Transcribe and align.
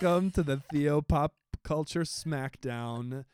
Welcome 0.00 0.30
to 0.30 0.42
the 0.42 0.62
Theo 0.72 1.02
Pop 1.02 1.34
Culture 1.62 2.00
Smackdown. 2.00 3.26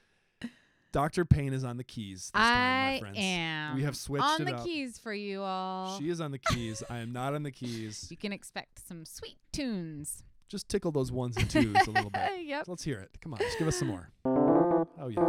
Dr. 0.90 1.24
Payne 1.24 1.52
is 1.52 1.62
on 1.62 1.76
the 1.76 1.84
keys 1.84 2.32
this 2.34 2.42
time, 2.42 2.50
my 2.90 2.94
I 2.96 2.98
friends. 2.98 3.16
am. 3.16 3.76
We 3.76 3.84
have 3.84 3.96
switched 3.96 4.24
on 4.24 4.42
it 4.42 4.44
the 4.46 4.56
up. 4.56 4.64
keys 4.64 4.98
for 4.98 5.14
you 5.14 5.42
all. 5.42 5.96
She 6.00 6.08
is 6.08 6.20
on 6.20 6.32
the 6.32 6.38
keys. 6.40 6.82
I 6.90 6.98
am 6.98 7.12
not 7.12 7.34
on 7.34 7.44
the 7.44 7.52
keys. 7.52 8.08
you 8.10 8.16
can 8.16 8.32
expect 8.32 8.84
some 8.88 9.04
sweet 9.04 9.36
tunes. 9.52 10.24
Just 10.48 10.68
tickle 10.68 10.90
those 10.90 11.12
ones 11.12 11.36
and 11.36 11.48
twos 11.48 11.76
a 11.86 11.90
little 11.92 12.10
bit. 12.10 12.28
yep. 12.44 12.64
Let's 12.66 12.82
hear 12.82 12.98
it. 12.98 13.10
Come 13.20 13.34
on, 13.34 13.38
just 13.38 13.56
give 13.60 13.68
us 13.68 13.76
some 13.78 13.88
more. 13.88 14.10
Oh 14.26 15.06
yeah, 15.08 15.20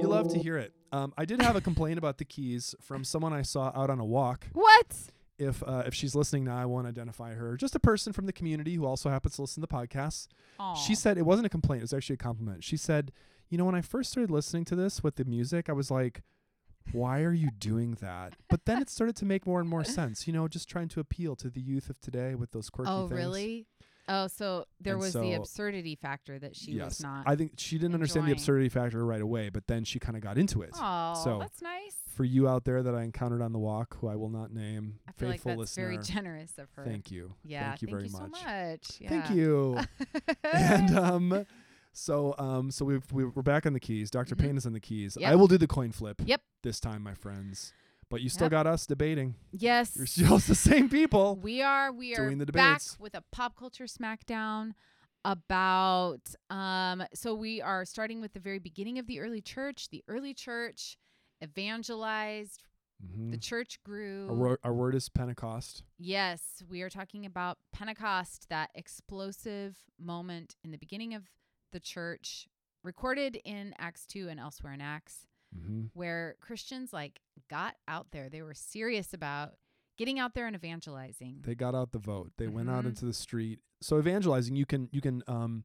you 0.00 0.06
love 0.08 0.28
to 0.28 0.38
hear 0.38 0.56
it. 0.56 0.72
Um, 0.92 1.12
I 1.18 1.24
did 1.24 1.42
have 1.42 1.56
a 1.56 1.60
complaint 1.60 1.98
about 1.98 2.18
the 2.18 2.24
keys 2.24 2.76
from 2.80 3.02
someone 3.02 3.32
I 3.32 3.42
saw 3.42 3.72
out 3.74 3.90
on 3.90 3.98
a 3.98 4.04
walk. 4.04 4.46
What? 4.52 4.94
If 5.42 5.62
uh, 5.66 5.82
if 5.86 5.94
she's 5.94 6.14
listening 6.14 6.44
now, 6.44 6.56
I 6.56 6.64
won't 6.66 6.86
identify 6.86 7.34
her. 7.34 7.56
Just 7.56 7.74
a 7.74 7.80
person 7.80 8.12
from 8.12 8.26
the 8.26 8.32
community 8.32 8.74
who 8.74 8.84
also 8.86 9.10
happens 9.10 9.36
to 9.36 9.42
listen 9.42 9.60
to 9.60 9.66
podcasts. 9.66 10.28
Aw. 10.58 10.74
She 10.74 10.94
said 10.94 11.18
it 11.18 11.26
wasn't 11.26 11.46
a 11.46 11.50
complaint; 11.50 11.80
it 11.80 11.84
was 11.84 11.92
actually 11.92 12.14
a 12.14 12.18
compliment. 12.18 12.64
She 12.64 12.76
said, 12.76 13.12
"You 13.48 13.58
know, 13.58 13.64
when 13.64 13.74
I 13.74 13.80
first 13.80 14.10
started 14.12 14.30
listening 14.30 14.64
to 14.66 14.76
this 14.76 15.02
with 15.02 15.16
the 15.16 15.24
music, 15.24 15.68
I 15.68 15.72
was 15.72 15.90
like." 15.90 16.22
Why 16.90 17.22
are 17.22 17.32
you 17.32 17.50
doing 17.56 17.96
that? 18.00 18.34
But 18.48 18.64
then 18.64 18.82
it 18.82 18.90
started 18.90 19.14
to 19.14 19.24
make 19.24 19.46
more 19.46 19.60
and 19.60 19.68
more 19.68 19.84
sense. 19.84 20.26
You 20.26 20.32
know, 20.32 20.48
just 20.48 20.68
trying 20.68 20.88
to 20.88 20.98
appeal 21.00 21.36
to 21.36 21.48
the 21.48 21.60
youth 21.60 21.88
of 21.88 22.00
today 22.00 22.34
with 22.34 22.50
those 22.50 22.70
quirky 22.70 22.90
Oh, 22.90 23.06
things. 23.06 23.18
really? 23.20 23.66
Oh, 24.08 24.26
so 24.26 24.64
there 24.80 24.94
And 24.94 25.00
was 25.00 25.12
the 25.12 25.34
absurdity 25.34 25.94
factor 25.94 26.40
that 26.40 26.56
she 26.56 26.72
yes, 26.72 26.86
was 26.86 27.02
not. 27.04 27.22
I 27.24 27.36
think 27.36 27.52
she 27.56 27.78
didn't 27.78 27.94
understand 27.94 28.26
the 28.26 28.32
absurdity 28.32 28.68
factor 28.68 29.06
right 29.06 29.20
away, 29.20 29.48
but 29.48 29.68
then 29.68 29.84
she 29.84 30.00
kind 30.00 30.16
of 30.16 30.24
got 30.24 30.38
into 30.38 30.62
it. 30.62 30.70
Oh, 30.74 31.20
so- 31.22 31.38
that's 31.38 31.62
nice. 31.62 31.98
For 32.22 32.26
you 32.26 32.46
out 32.46 32.64
there 32.64 32.84
that 32.84 32.94
I 32.94 33.02
encountered 33.02 33.42
on 33.42 33.52
the 33.52 33.58
walk, 33.58 33.96
who 34.00 34.06
I 34.06 34.14
will 34.14 34.28
not 34.28 34.52
name, 34.52 35.00
I 35.08 35.12
feel 35.12 35.28
like 35.28 35.38
faithful 35.38 35.50
that's 35.50 35.58
listener, 35.76 35.84
very 35.86 35.98
generous 35.98 36.52
of 36.56 36.68
her. 36.76 36.84
thank 36.84 37.10
you. 37.10 37.34
yeah, 37.42 37.70
thank 37.70 37.82
you 37.82 37.88
very 37.88 38.08
so 38.08 38.18
much. 38.20 38.44
much. 38.44 39.00
Thank 39.08 39.30
you. 39.30 39.78
and 40.52 40.96
um, 40.96 41.46
so 41.92 42.36
um, 42.38 42.70
so 42.70 42.84
we've, 42.84 43.10
we- 43.12 43.24
we're 43.24 43.42
back 43.42 43.66
on 43.66 43.72
the 43.72 43.80
keys. 43.80 44.08
Doctor 44.08 44.36
Mhm. 44.36 44.40
Payne 44.40 44.56
is 44.56 44.66
on 44.66 44.72
the 44.72 44.78
keys. 44.78 45.16
Yep. 45.18 45.32
I 45.32 45.34
will 45.34 45.48
do 45.48 45.58
the 45.58 45.66
coin 45.66 45.90
flip. 45.90 46.22
Yep. 46.24 46.42
This 46.62 46.78
time, 46.78 47.02
my 47.02 47.14
friends. 47.14 47.72
But 48.08 48.20
you 48.20 48.28
still 48.28 48.44
Yep. 48.44 48.50
got 48.52 48.66
us 48.68 48.86
debating. 48.86 49.34
yes. 49.50 49.96
You're 49.96 50.06
still 50.06 50.38
the 50.38 50.54
same 50.54 50.88
people. 50.88 51.34
We 51.42 51.60
are 51.60 51.90
we 51.90 52.14
are 52.14 52.24
doing 52.26 52.38
the 52.38 52.46
back 52.46 52.82
with 53.00 53.16
a 53.16 53.24
pop 53.32 53.56
culture 53.56 53.86
smackdown 53.86 54.74
about 55.24 56.20
um 56.50 57.02
so 57.14 57.34
we 57.34 57.60
are 57.62 57.84
starting 57.84 58.20
with 58.20 58.32
the 58.32 58.40
very 58.40 58.58
beginning 58.58 58.98
of 58.98 59.06
the 59.08 59.18
early 59.18 59.40
church. 59.40 59.88
The 59.90 60.04
early 60.08 60.34
church 60.34 60.98
evangelized, 61.42 62.64
Mhm. 63.04 63.30
the 63.32 63.38
church 63.38 63.82
grew. 63.82 64.28
Our, 64.28 64.34
wor- 64.34 64.60
our 64.62 64.72
word 64.74 64.94
is 64.94 65.08
Pentecost. 65.08 65.82
Yes, 65.98 66.62
we 66.68 66.82
are 66.82 66.90
talking 66.90 67.26
about 67.26 67.58
Pentecost, 67.72 68.48
that 68.48 68.70
explosive 68.74 69.76
moment 69.98 70.54
in 70.62 70.70
the 70.70 70.78
beginning 70.78 71.12
of 71.14 71.24
the 71.72 71.80
church, 71.80 72.46
recorded 72.84 73.36
in 73.44 73.74
Acts 73.78 74.06
2 74.06 74.28
and 74.28 74.38
elsewhere 74.38 74.72
in 74.72 74.80
Acts, 74.80 75.26
Mm-hmm. 75.56 75.86
where 75.92 76.36
Christians 76.40 76.92
like 76.94 77.20
got 77.50 77.76
out 77.86 78.10
there. 78.12 78.30
They 78.30 78.40
were 78.40 78.54
serious 78.54 79.12
about 79.12 79.54
getting 79.98 80.18
out 80.18 80.34
there 80.34 80.46
and 80.46 80.56
evangelizing. 80.56 81.40
They 81.42 81.54
got 81.54 81.74
out 81.74 81.92
the 81.92 81.98
vote. 81.98 82.32
They 82.38 82.48
went 82.48 82.70
out 82.70 82.84
Mhm. 82.84 82.88
into 82.88 83.04
the 83.04 83.12
street. 83.12 83.60
So 83.82 83.98
evangelizing, 83.98 84.56
you 84.56 84.64
can 84.64 84.88
you 84.92 85.00
can 85.02 85.22
um, 85.26 85.64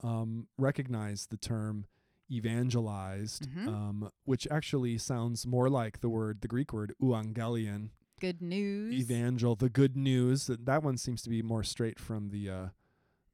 um, 0.00 0.48
recognize 0.56 1.26
the 1.26 1.36
term 1.36 1.84
evangelized, 2.30 3.48
Mhm. 3.48 3.68
um, 3.68 4.10
which 4.24 4.46
actually 4.50 4.98
sounds 4.98 5.46
more 5.46 5.68
like 5.68 6.00
the 6.00 6.08
word, 6.08 6.40
the 6.40 6.48
Greek 6.48 6.72
word 6.72 6.94
euangelion, 7.00 7.90
Good 8.20 8.40
news. 8.40 8.94
evangel, 8.94 9.56
the 9.56 9.68
good 9.70 9.96
news. 9.96 10.46
That 10.46 10.64
that 10.66 10.82
one 10.82 10.96
seems 10.96 11.22
to 11.22 11.30
be 11.30 11.42
more 11.42 11.62
straight 11.62 11.98
from 11.98 12.30
the 12.30 12.48
uh, 12.50 12.68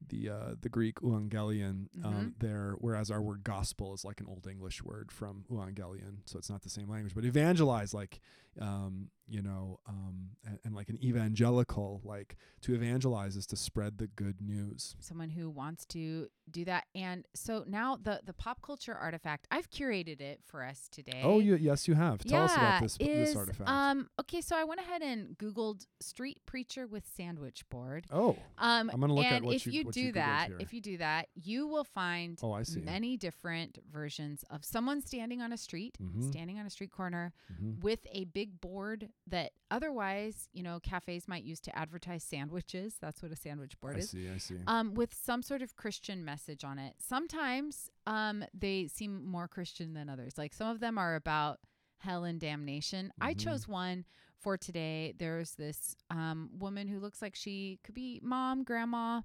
the 0.08 0.28
uh, 0.28 0.54
the 0.60 0.68
Greek 0.68 0.96
euangelion 1.00 1.88
um, 2.04 2.14
Mhm. 2.14 2.38
there, 2.40 2.72
whereas 2.80 3.10
our 3.10 3.22
word 3.22 3.44
gospel 3.44 3.94
is 3.94 4.04
like 4.04 4.20
an 4.20 4.26
old 4.26 4.46
English 4.48 4.82
word 4.82 5.12
from 5.12 5.44
euangelion, 5.48 6.18
so 6.24 6.38
it's 6.38 6.50
not 6.50 6.62
the 6.62 6.68
same 6.70 6.88
language. 6.90 7.14
But 7.14 7.24
evangelize, 7.24 7.94
like 7.94 8.20
um, 8.58 9.10
you 9.32 9.40
know, 9.42 9.80
um, 9.88 10.28
and, 10.44 10.58
and 10.64 10.74
like 10.74 10.90
an 10.90 10.98
evangelical, 11.02 12.00
like 12.04 12.36
to 12.60 12.74
evangelize 12.74 13.34
is 13.34 13.46
to 13.46 13.56
spread 13.56 13.96
the 13.98 14.06
good 14.08 14.36
news. 14.42 14.94
Someone 15.00 15.30
who 15.30 15.48
wants 15.48 15.86
to 15.86 16.28
do 16.50 16.64
that. 16.66 16.84
And 16.94 17.24
so 17.34 17.64
now 17.66 17.96
the 17.96 18.20
the 18.24 18.34
pop 18.34 18.60
culture 18.60 18.94
artifact, 18.94 19.46
I've 19.50 19.70
curated 19.70 20.20
it 20.20 20.40
for 20.44 20.62
us 20.62 20.88
today. 20.90 21.22
Oh, 21.24 21.38
you, 21.38 21.56
yes, 21.56 21.88
you 21.88 21.94
have. 21.94 22.18
Tell 22.24 22.40
yeah, 22.40 22.44
us 22.44 22.54
about 22.56 22.82
this 22.82 22.96
is, 23.00 23.28
this 23.28 23.36
artifact. 23.36 23.70
Um, 23.70 24.08
okay, 24.20 24.42
so 24.42 24.54
I 24.56 24.64
went 24.64 24.80
ahead 24.80 25.00
and 25.02 25.36
Googled 25.38 25.86
street 26.00 26.38
preacher 26.44 26.86
with 26.86 27.04
sandwich 27.16 27.64
board. 27.70 28.04
oh, 28.12 28.36
Um, 28.58 28.90
I'm 28.92 29.00
gonna 29.00 29.14
look 29.14 29.24
at 29.24 29.32
and 29.34 29.46
what 29.46 29.54
if 29.56 29.66
you- 29.66 29.72
you, 29.72 29.84
what 29.84 29.94
do 29.94 30.00
you 30.02 30.12
that, 30.12 30.50
if 30.60 30.74
you 30.74 30.80
do 30.82 30.98
that, 30.98 31.28
you 31.34 31.66
will 31.66 31.84
find 31.84 32.38
oh, 32.42 32.52
I 32.52 32.64
see. 32.64 32.80
many 32.80 33.16
different 33.16 33.78
versions 33.90 34.44
of 34.50 34.64
someone 34.64 35.00
standing 35.00 35.40
on 35.40 35.52
a 35.52 35.56
street, 35.56 35.96
Mhm. 36.02 36.28
standing 36.30 36.58
on 36.58 36.66
a 36.66 36.70
street 36.70 36.90
corner 36.92 37.32
Mhm. 37.54 37.80
with 37.80 38.06
a 38.12 38.24
big 38.24 38.60
board 38.60 39.08
that 39.26 39.52
otherwise, 39.70 40.48
you 40.52 40.62
know, 40.62 40.80
cafes 40.80 41.28
might 41.28 41.44
use 41.44 41.60
to 41.60 41.78
advertise 41.78 42.24
sandwiches. 42.24 42.96
That's 43.00 43.22
what 43.22 43.30
a 43.32 43.36
sandwich 43.36 43.78
board 43.80 43.96
I 43.96 43.98
is. 44.00 44.08
I 44.14 44.18
see. 44.18 44.28
I 44.34 44.38
see. 44.38 44.56
Um, 44.66 44.94
with 44.94 45.14
some 45.14 45.42
sort 45.42 45.62
of 45.62 45.76
Christian 45.76 46.24
message 46.24 46.64
on 46.64 46.78
it. 46.78 46.94
Sometimes 46.98 47.88
um, 48.06 48.44
they 48.52 48.88
seem 48.88 49.24
more 49.24 49.46
Christian 49.48 49.94
than 49.94 50.08
others. 50.08 50.36
Like 50.36 50.52
some 50.52 50.68
of 50.68 50.80
them 50.80 50.98
are 50.98 51.14
about 51.14 51.60
hell 51.98 52.24
and 52.24 52.40
damnation. 52.40 53.12
I 53.20 53.32
Mhm. 53.32 53.38
chose 53.38 53.68
one 53.68 54.04
for 54.38 54.56
today. 54.58 55.14
There's 55.16 55.54
this 55.54 55.94
um, 56.10 56.50
woman 56.58 56.88
who 56.88 56.98
looks 56.98 57.22
like 57.22 57.36
she 57.36 57.78
could 57.84 57.94
be 57.94 58.18
mom, 58.24 58.64
grandma, 58.64 59.22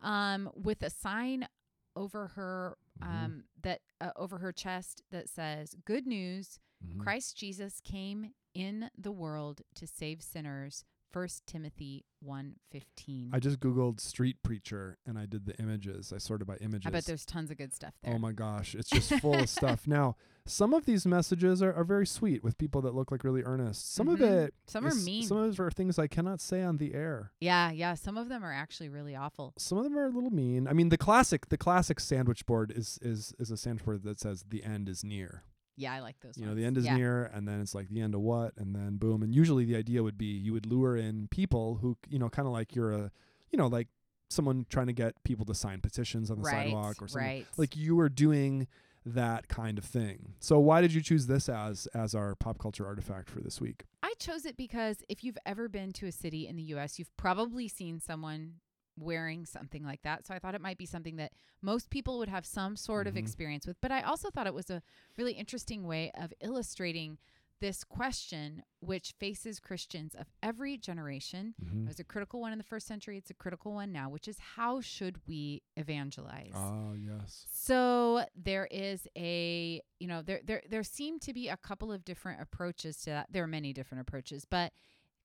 um, 0.00 0.50
with 0.56 0.82
a 0.82 0.90
sign 0.90 1.46
over 1.94 2.28
her 2.28 2.76
Mhm. 3.00 3.06
um, 3.06 3.44
that 3.62 3.80
uh, 4.00 4.10
over 4.16 4.38
her 4.38 4.52
chest 4.52 5.02
that 5.10 5.28
says, 5.28 5.74
"Good 5.84 6.06
news: 6.06 6.58
Mhm. 6.84 6.98
Christ 7.00 7.36
Jesus 7.36 7.80
came 7.80 8.34
in 8.56 8.90
the 8.96 9.12
world 9.12 9.62
to 9.74 9.86
save 9.86 10.22
sinners." 10.22 10.84
First 11.12 11.46
Timothy 11.46 12.04
1:15. 12.22 13.30
I 13.32 13.38
just 13.38 13.60
googled 13.60 14.00
street 14.00 14.42
preacher 14.42 14.98
and 15.06 15.18
I 15.18 15.24
did 15.24 15.46
the 15.46 15.56
images. 15.58 16.12
I 16.12 16.18
sorted 16.18 16.46
by 16.46 16.56
images. 16.56 16.86
I 16.86 16.90
bet 16.90 17.04
there's 17.06 17.24
tons 17.24 17.50
of 17.50 17.56
good 17.56 17.72
stuff 17.72 17.94
there. 18.02 18.12
Oh 18.14 18.18
my 18.18 18.32
gosh, 18.32 18.74
it's 18.74 18.90
just 18.90 19.14
full 19.22 19.34
of 19.34 19.48
stuff. 19.48 19.86
Now, 19.86 20.16
some 20.44 20.74
of 20.74 20.84
these 20.84 21.06
messages 21.06 21.62
are, 21.62 21.72
are 21.72 21.84
very 21.84 22.06
sweet 22.06 22.44
with 22.44 22.58
people 22.58 22.82
that 22.82 22.94
look 22.94 23.10
like 23.10 23.24
really 23.24 23.42
earnest. 23.44 23.94
Some 23.94 24.08
of 24.08 24.18
Mhm. 24.18 24.46
it, 24.46 24.54
Some 24.66 24.86
are 24.86 24.94
mean. 24.94 25.24
Some 25.26 25.38
of 25.38 25.52
it 25.52 25.60
are 25.60 25.70
things 25.70 25.98
I 25.98 26.06
cannot 26.06 26.40
say 26.40 26.62
on 26.62 26.76
the 26.76 26.92
air. 26.94 27.32
yeah, 27.40 27.70
yeah. 27.70 27.94
Some 27.94 28.18
of 28.18 28.28
them 28.28 28.44
are 28.44 28.52
actually 28.52 28.88
really 28.88 29.14
awful. 29.16 29.54
Some 29.58 29.78
of 29.78 29.84
them 29.84 29.96
are 29.96 30.06
a 30.06 30.10
little 30.10 30.30
mean. 30.30 30.68
I 30.68 30.72
mean, 30.74 30.90
the 30.90 30.98
classic, 30.98 31.48
the 31.48 31.56
classic 31.58 31.98
sandwich 32.00 32.44
board 32.46 32.72
is 32.72 32.98
is 33.00 33.32
is 33.38 33.50
a 33.50 33.56
sandwich 33.56 33.84
board 33.84 34.02
that 34.02 34.20
says 34.20 34.44
the 34.48 34.64
end 34.64 34.88
is 34.88 35.02
near. 35.02 35.44
Yeah, 35.76 35.92
I 35.92 36.00
like 36.00 36.16
those. 36.20 36.38
You 36.38 36.46
know, 36.46 36.54
the 36.54 36.64
end 36.64 36.78
is 36.78 36.86
yeah. 36.86 36.96
near, 36.96 37.30
and 37.34 37.46
then 37.46 37.60
it's 37.60 37.74
like 37.74 37.88
the 37.88 38.00
end 38.00 38.14
of 38.14 38.20
what, 38.20 38.52
and 38.56 38.74
then 38.74 38.96
boom. 38.96 39.22
And 39.22 39.34
usually 39.34 39.64
the 39.64 39.76
idea 39.76 40.02
would 40.02 40.16
be 40.18 40.26
you 40.26 40.52
would 40.52 40.66
lure 40.66 40.96
in 40.96 41.28
people 41.28 41.76
who, 41.76 41.96
you 42.08 42.18
know, 42.18 42.28
kind 42.28 42.46
of 42.46 42.52
like 42.52 42.74
you're 42.74 42.92
a, 42.92 43.10
you 43.50 43.58
know, 43.58 43.66
like 43.66 43.88
someone 44.30 44.66
trying 44.68 44.86
to 44.86 44.92
get 44.92 45.22
people 45.24 45.44
to 45.46 45.54
sign 45.54 45.80
petitions 45.80 46.30
on 46.30 46.38
the 46.38 46.44
Right, 46.44 46.66
sidewalk 46.66 47.00
or 47.00 47.08
something. 47.08 47.26
right. 47.26 47.46
Like 47.56 47.76
you 47.76 47.94
were 47.94 48.08
doing 48.08 48.66
that 49.04 49.46
kind 49.48 49.78
of 49.78 49.84
thing. 49.84 50.34
So 50.40 50.58
why 50.58 50.80
did 50.80 50.92
you 50.92 51.00
choose 51.00 51.26
this 51.26 51.48
as 51.48 51.86
as 51.94 52.14
our 52.14 52.34
pop 52.34 52.58
culture 52.58 52.86
artifact 52.86 53.30
for 53.30 53.40
this 53.40 53.60
week? 53.60 53.84
I 54.02 54.14
chose 54.18 54.44
it 54.44 54.56
because 54.56 54.98
if 55.08 55.22
you've 55.22 55.38
ever 55.46 55.68
been 55.68 55.92
to 55.92 56.06
a 56.06 56.12
city 56.12 56.48
in 56.48 56.56
the 56.56 56.62
U.S., 56.64 56.98
you've 56.98 57.16
probably 57.16 57.68
seen 57.68 58.00
someone 58.00 58.54
wearing 58.98 59.44
something 59.46 59.84
like 59.84 60.02
that. 60.02 60.26
So 60.26 60.34
I 60.34 60.38
thought 60.38 60.54
it 60.54 60.60
might 60.60 60.78
be 60.78 60.86
something 60.86 61.16
that 61.16 61.32
most 61.62 61.90
people 61.90 62.18
would 62.18 62.28
have 62.28 62.46
some 62.46 62.76
sort 62.76 63.06
of 63.06 63.14
Mhm. 63.14 63.18
experience 63.18 63.66
with. 63.66 63.80
But 63.80 63.92
I 63.92 64.02
also 64.02 64.30
thought 64.30 64.46
it 64.46 64.54
was 64.54 64.70
a 64.70 64.82
really 65.16 65.34
interesting 65.34 65.84
way 65.86 66.10
of 66.12 66.32
illustrating 66.40 67.18
this 67.58 67.84
question, 67.84 68.62
which 68.80 69.12
faces 69.18 69.60
Christians 69.60 70.14
of 70.14 70.26
every 70.42 70.76
generation. 70.76 71.54
Mm-hmm. 71.62 71.84
It 71.84 71.88
was 71.88 71.98
a 71.98 72.04
critical 72.04 72.38
one 72.42 72.52
in 72.52 72.58
the 72.58 72.64
first 72.64 72.86
century. 72.86 73.16
It's 73.16 73.30
a 73.30 73.34
critical 73.34 73.72
one 73.72 73.92
now, 73.92 74.10
which 74.10 74.28
is 74.28 74.38
how 74.38 74.82
should 74.82 75.26
we 75.26 75.62
evangelize? 75.74 76.52
Oh 76.54 76.92
yes. 76.92 77.46
So 77.50 78.26
there 78.34 78.66
is 78.70 79.08
a, 79.16 79.80
you 79.98 80.06
know, 80.06 80.20
there 80.20 80.40
there 80.44 80.62
there 80.68 80.82
seem 80.82 81.18
to 81.20 81.32
be 81.32 81.48
a 81.48 81.56
couple 81.56 81.90
of 81.90 82.04
different 82.04 82.42
approaches 82.42 82.98
to 82.98 83.10
that. 83.10 83.32
There 83.32 83.44
are 83.44 83.48
many 83.48 83.72
different 83.72 84.02
approaches, 84.02 84.44
but 84.44 84.74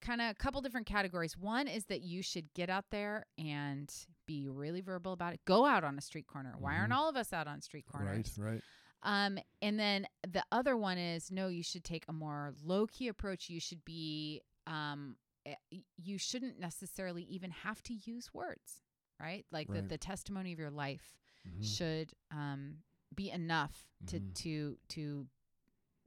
kind 0.01 0.21
of 0.21 0.31
a 0.31 0.33
couple 0.35 0.61
different 0.61 0.87
categories. 0.87 1.37
One 1.37 1.67
is 1.67 1.85
that 1.85 2.01
you 2.01 2.21
should 2.21 2.53
get 2.53 2.69
out 2.69 2.85
there 2.91 3.25
and 3.37 3.91
be 4.25 4.47
really 4.49 4.81
verbal 4.81 5.13
about 5.13 5.33
it. 5.33 5.41
Go 5.45 5.65
out 5.65 5.83
on 5.83 5.97
a 5.97 6.01
street 6.01 6.27
corner. 6.27 6.55
Why 6.57 6.75
aren't 6.75 6.91
Mhm. 6.91 6.95
all 6.97 7.09
of 7.09 7.15
us 7.15 7.31
out 7.33 7.47
on 7.47 7.61
street 7.61 7.85
corners? 7.85 8.37
Right, 8.37 8.53
right. 8.53 8.61
Um, 9.03 9.39
and 9.61 9.79
then 9.79 10.07
the 10.27 10.43
other 10.51 10.77
one 10.77 10.97
is 10.97 11.31
no, 11.31 11.47
you 11.47 11.63
should 11.63 11.83
take 11.83 12.05
a 12.07 12.13
more 12.13 12.53
low 12.63 12.85
key 12.87 13.07
approach. 13.07 13.49
You 13.49 13.59
should 13.59 13.83
be, 13.85 14.41
um, 14.67 15.17
eh, 15.45 15.55
you 15.97 16.17
shouldn't 16.17 16.59
necessarily 16.59 17.23
even 17.23 17.49
have 17.51 17.81
to 17.83 17.93
use 17.93 18.31
words, 18.33 18.83
right? 19.19 19.45
Like 19.51 19.67
the, 19.67 19.73
Right. 19.81 19.89
the 19.89 19.97
testimony 19.97 20.53
of 20.53 20.59
your 20.59 20.69
life 20.71 21.17
Mhm. 21.47 21.63
should 21.77 22.13
um, 22.29 22.83
be 23.15 23.29
enough 23.31 23.87
to 24.07 24.19
Mhm. 24.19 24.33
to 24.35 24.77
to 24.89 25.27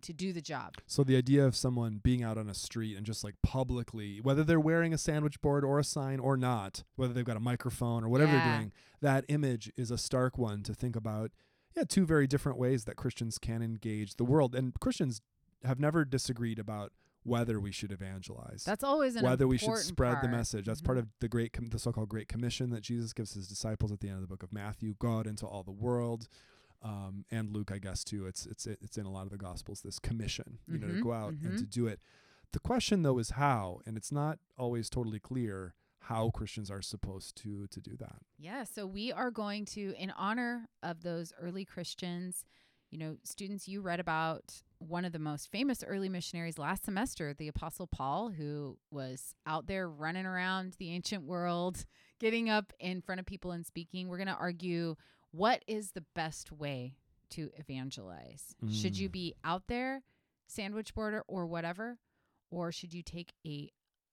to 0.05 0.13
do 0.13 0.33
the 0.33 0.41
job. 0.41 0.75
So 0.87 1.03
the 1.05 1.17
idea 1.17 1.45
of 1.45 1.55
someone 1.57 1.99
being 2.03 2.23
out 2.23 2.39
on 2.39 2.49
a 2.49 2.55
street 2.55 2.97
and 2.97 3.05
just 3.05 3.25
like 3.25 3.35
publicly, 3.43 4.21
whether 4.21 4.45
they're 4.45 4.61
wearing 4.61 4.95
a 4.95 4.99
sandwich 4.99 5.41
board 5.41 5.65
or 5.65 5.79
a 5.79 5.85
sign 5.85 6.21
or 6.21 6.37
not, 6.37 6.85
whether 6.97 7.13
they've 7.13 7.25
got 7.25 7.37
a 7.37 7.41
microphone 7.41 8.05
or 8.05 8.09
whatever 8.09 8.33
Yeah. 8.33 8.49
they're 8.49 8.59
doing, 8.59 8.73
that 9.01 9.25
image 9.29 9.71
is 9.77 9.91
a 9.91 9.99
stark 9.99 10.39
one 10.39 10.63
to 10.63 10.75
think 10.75 10.97
about. 10.97 11.33
Yeah, 11.77 11.85
two 11.85 12.07
very 12.07 12.27
different 12.27 12.59
ways 12.59 12.85
that 12.85 12.97
Christians 12.97 13.37
can 13.39 13.61
engage 13.63 14.15
the 14.17 14.25
world, 14.25 14.55
and 14.55 14.73
Christians 14.79 15.21
have 15.65 15.81
never 15.81 16.05
disagreed 16.05 16.59
about 16.59 16.93
whether 17.25 17.59
we 17.59 17.73
should 17.73 17.91
evangelize. 17.91 18.65
That's 18.65 18.85
always 18.85 19.17
an 19.17 19.25
whether 19.25 19.49
we 19.49 19.57
should 19.57 19.79
spread 19.79 20.19
the 20.23 20.29
message. 20.29 20.67
That's 20.67 20.83
part 20.83 20.99
Mhm. 20.99 21.03
of 21.03 21.09
the 21.21 21.29
great, 21.29 21.55
com- 21.55 21.69
the 21.71 21.79
so-called 21.79 22.11
Great 22.11 22.29
Commission 22.29 22.69
that 22.71 22.83
Jesus 22.83 23.15
gives 23.15 23.33
his 23.33 23.49
disciples 23.49 23.91
at 23.93 24.01
the 24.01 24.09
end 24.09 24.17
of 24.17 24.21
the 24.21 24.29
book 24.29 24.43
of 24.43 24.53
Matthew. 24.53 24.95
Go 24.99 25.19
out 25.19 25.27
into 25.27 25.47
all 25.47 25.63
the 25.63 25.73
world, 25.73 26.29
um, 26.85 27.25
and 27.31 27.51
Luke, 27.51 27.71
I 27.73 27.79
guess 27.79 28.05
too. 28.05 28.27
It's 28.27 28.47
it's 28.47 28.67
it's 28.67 28.97
in 28.99 29.07
a 29.07 29.11
lot 29.11 29.25
of 29.25 29.31
the 29.31 29.39
Gospels. 29.39 29.81
This 29.81 29.99
commission, 29.99 30.59
you 30.69 30.79
know, 30.79 30.87
to 30.89 30.93
Mhm, 30.95 31.03
go 31.03 31.13
out 31.13 31.31
and 31.33 31.55
mhm. 31.55 31.59
to 31.59 31.65
do 31.67 31.87
it. 31.87 32.01
The 32.53 32.61
question 32.61 33.03
though 33.03 33.19
is 33.19 33.31
how, 33.31 33.81
and 33.87 33.97
it's 33.97 34.13
not 34.13 34.39
always 34.57 34.89
totally 34.91 35.19
clear 35.19 35.75
how 36.01 36.29
Christians 36.31 36.71
are 36.71 36.83
supposed 36.83 37.35
to 37.43 37.67
to 37.69 37.81
do 37.81 37.97
that. 37.97 38.19
Yeah, 38.39 38.65
so 38.65 38.87
we 38.87 39.11
are 39.11 39.31
going 39.31 39.65
to, 39.67 39.95
in 39.99 40.11
honor 40.11 40.69
of 40.83 41.03
those 41.03 41.33
early 41.41 41.65
Christians, 41.65 42.45
you 42.91 42.99
know, 42.99 43.17
students, 43.25 43.67
you 43.67 43.81
read 43.81 43.99
about 43.99 44.63
one 44.79 45.07
of 45.07 45.13
the 45.13 45.19
most 45.19 45.51
famous 45.51 45.83
early 45.83 46.11
missionaries 46.11 46.59
last 46.59 46.85
semester, 46.85 47.33
the 47.33 47.49
Apostle 47.49 47.87
Paul, 47.87 48.29
who 48.29 48.77
was 48.91 49.35
out 49.47 49.67
there 49.67 49.89
running 49.89 50.27
around 50.27 50.75
the 50.79 50.93
ancient 50.93 51.25
world, 51.25 51.87
getting 52.21 52.51
up 52.51 52.73
in 52.79 53.01
front 53.01 53.19
of 53.21 53.27
people 53.27 53.51
and 53.53 53.65
speaking. 53.65 54.09
We're 54.09 54.19
going 54.19 54.29
to 54.29 54.35
argue 54.35 54.97
what 55.35 55.65
is 55.67 55.93
the 55.93 56.05
best 56.15 56.53
way 56.53 56.95
to 57.31 57.51
evangelize? 57.57 58.55
Should 58.71 58.97
you 58.99 59.09
Mm. 59.09 59.13
be 59.13 59.35
out 59.43 59.67
there, 59.67 60.03
sandwich 60.47 60.95
border, 60.95 61.25
or 61.27 61.47
whatever? 61.47 61.99
Or 62.51 62.71
should 62.71 62.95
you 62.95 63.03
take 63.03 63.33
a 63.47 63.73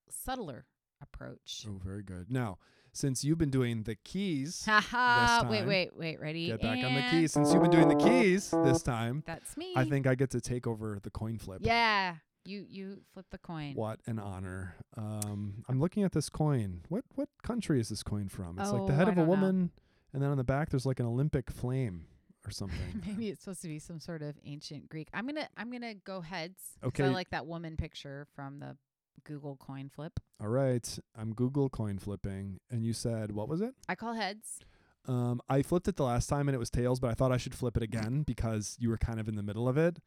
subtler 0.10 0.66
approach? 1.02 1.66
Oh, 1.70 1.78
very 1.84 2.04
good. 2.04 2.32
Now, 2.32 2.58
since 2.94 3.24
you've 3.24 3.38
been 3.38 3.52
doing 3.52 3.84
the 3.84 3.96
keys, 3.96 4.66
Haha. 4.66 5.48
Wait, 5.50 5.66
wait, 5.66 5.96
wait. 5.96 6.20
Ready? 6.20 6.48
get 6.48 6.62
back 6.62 6.84
on 6.84 6.94
the 6.96 7.04
keys. 7.12 7.32
Since 7.34 7.54
you've 7.54 7.62
been 7.62 7.72
doing 7.72 7.88
the 7.88 7.96
keys 8.04 8.50
this 8.64 8.82
time, 8.82 9.24
That's 9.26 9.56
me. 9.56 9.74
I 9.76 9.86
think 9.86 10.08
I 10.08 10.16
get 10.16 10.32
to 10.32 10.42
take 10.42 10.66
over 10.68 11.00
the 11.02 11.12
coin 11.12 11.38
flip. 11.38 11.62
Yeah. 11.64 12.18
You 12.44 12.66
you 12.68 13.04
flip 13.14 13.28
the 13.30 13.38
coin. 13.38 13.76
What 13.76 14.00
an 14.08 14.18
honor. 14.18 14.76
Um, 14.98 15.64
I'm 15.70 15.80
looking 15.80 16.02
at 16.02 16.12
this 16.12 16.28
coin. 16.28 16.82
What 16.90 17.06
what 17.14 17.30
country 17.44 17.80
is 17.80 17.90
this 17.90 18.02
coin 18.02 18.30
from? 18.30 18.58
It's 18.58 18.72
like 18.72 18.88
the 18.88 18.94
Oh, 18.94 18.96
head 18.96 19.08
I 19.08 19.12
of 19.12 19.18
a 19.20 19.22
don't 19.22 19.28
know. 19.28 19.70
And 20.13 20.22
then 20.22 20.30
on 20.30 20.38
the 20.38 20.44
back 20.44 20.69
there's 20.69 20.86
like 20.86 21.00
an 21.00 21.06
Olympic 21.06 21.52
flame 21.52 22.06
or 22.46 22.52
something. 22.52 23.04
Maybe 23.06 23.30
it's 23.30 23.44
supposed 23.44 23.62
to 23.62 23.68
be 23.68 23.80
some 23.80 24.00
sort 24.00 24.22
of 24.22 24.36
ancient 24.46 24.90
Greek. 24.90 25.08
I'm 25.13 25.25
gonna 25.25 25.48
I'm 25.58 25.72
gonna 25.72 25.96
go 25.96 26.22
heads. 26.22 26.78
Okay. 26.84 27.06
I 27.06 27.08
like 27.10 27.30
that 27.31 27.46
woman 27.46 27.78
picture 27.78 28.28
from 28.36 28.60
the 28.60 28.78
Google 29.24 29.56
coin 29.58 29.90
flip. 29.94 30.19
All 30.40 30.48
right, 30.48 31.00
I'm 31.16 31.34
Google 31.34 31.69
coin 31.69 32.00
flipping, 32.00 32.60
and 32.69 32.84
you 32.84 32.94
said 32.94 33.31
what 33.31 33.48
was 33.48 33.62
it? 33.62 33.74
I 33.88 33.96
call 33.96 34.13
heads. 34.13 34.60
Um, 35.07 35.42
I 35.50 35.62
flipped 35.63 35.88
it 35.88 35.95
the 35.95 36.03
last 36.03 36.27
time 36.27 36.48
and 36.48 36.56
it 36.56 36.59
was 36.59 36.69
tails, 36.69 37.00
but 37.00 37.09
I 37.09 37.13
thought 37.15 37.31
I 37.31 37.38
should 37.38 37.56
flip 37.56 37.75
it 37.75 37.81
again 37.83 38.21
because 38.21 38.77
you 38.80 38.89
were 38.89 38.98
kind 38.98 39.19
of 39.19 39.27
in 39.27 39.36
the 39.36 39.42
middle 39.42 39.68
of 39.68 39.75
it, 39.77 39.98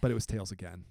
but 0.00 0.10
it 0.10 0.14
was 0.14 0.26
tails 0.26 0.52
again. 0.52 0.84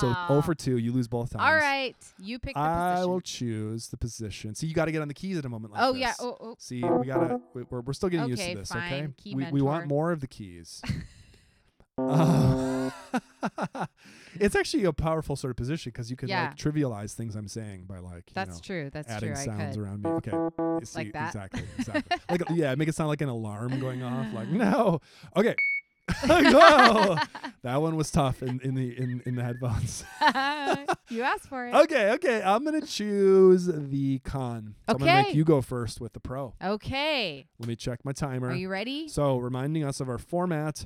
So 0.00 0.12
0 0.28 0.42
for 0.44 0.54
2, 0.54 0.78
you 0.78 0.90
lose 0.92 1.06
both 1.06 1.30
times. 1.30 1.44
All 1.44 1.54
right. 1.54 1.94
You 2.18 2.40
pick 2.40 2.54
the 2.54 2.60
I 2.60 2.94
position. 2.94 3.10
will 3.10 3.20
choose 3.20 3.88
the 3.88 3.96
position. 3.96 4.54
See, 4.56 4.66
you 4.66 4.74
got 4.74 4.86
to 4.86 4.92
get 4.92 5.00
on 5.00 5.08
the 5.08 5.14
keys 5.14 5.38
at 5.38 5.44
a 5.44 5.48
moment 5.48 5.74
like 5.74 5.82
oh 5.84 5.92
this. 5.92 6.00
yeah. 6.00 6.14
Oh, 6.18 6.36
oh. 6.40 6.54
See, 6.58 6.82
we 6.82 7.06
gotta. 7.06 7.40
we- 7.54 7.62
We're, 7.70 7.80
we're 7.82 7.92
still 7.92 8.08
getting 8.08 8.28
used 8.28 8.42
to 8.42 8.54
this. 8.56 8.72
Okay, 8.72 8.80
fine. 9.00 9.14
Key 9.16 9.34
we 9.36 9.46
we 9.52 9.62
want 9.62 9.86
more 9.86 10.10
of 10.10 10.20
the 10.20 10.26
keys. 10.28 10.82
Uh, 11.96 12.73
it's 14.40 14.54
actually 14.56 14.84
a 14.84 14.92
powerful 14.92 15.36
sort 15.36 15.50
of 15.50 15.56
position 15.56 15.90
because 15.90 16.10
you 16.10 16.16
can 16.16 16.28
Yeah. 16.28 16.46
like 16.48 16.56
trivialize 16.56 17.12
things 17.14 17.34
I'm 17.36 17.48
saying 17.48 17.84
by 17.88 17.98
like 17.98 18.24
you 18.28 18.34
That's 18.34 18.50
know 18.56 18.60
true. 18.62 18.90
That's 18.92 19.10
adding 19.10 19.32
true. 19.34 19.40
I 19.40 19.44
sounds 19.44 19.76
around 19.76 20.02
me. 20.02 20.10
Okay, 20.10 20.30
see, 20.84 20.98
Like 20.98 21.12
that? 21.12 21.28
exactly, 21.28 21.62
exactly. 21.78 22.18
like 22.30 22.42
yeah, 22.50 22.74
make 22.74 22.88
it 22.88 22.94
sound 22.94 23.08
like 23.08 23.20
an 23.20 23.28
alarm 23.28 23.78
going 23.80 24.02
off. 24.02 24.32
Like 24.32 24.48
no, 24.48 25.00
okay. 25.36 25.54
Whoa, 26.26 27.16
that 27.62 27.80
one 27.80 27.96
was 27.96 28.10
tough 28.10 28.42
in, 28.42 28.60
in 28.62 28.74
the 28.74 28.90
in, 28.98 29.22
in 29.24 29.36
the 29.36 29.42
headphones. 29.42 30.04
you 31.08 31.22
asked 31.22 31.48
for 31.48 31.66
it. 31.66 31.74
Okay, 31.74 32.10
okay. 32.12 32.42
I'm 32.42 32.62
gonna 32.62 32.82
choose 32.82 33.64
the 33.66 34.18
con. 34.18 34.74
So 34.86 34.92
I'm 34.92 34.98
gonna 34.98 35.22
make 35.22 35.34
you 35.34 35.44
go 35.44 35.62
first 35.62 36.02
with 36.02 36.12
the 36.12 36.20
pro. 36.20 36.52
Okay. 36.62 37.46
Let 37.58 37.68
me 37.68 37.74
check 37.74 38.04
my 38.04 38.12
timer. 38.12 38.48
Are 38.50 38.54
you 38.54 38.68
ready? 38.68 39.08
So 39.08 39.38
reminding 39.38 39.82
us 39.84 39.98
of 40.00 40.10
our 40.10 40.18
format. 40.18 40.84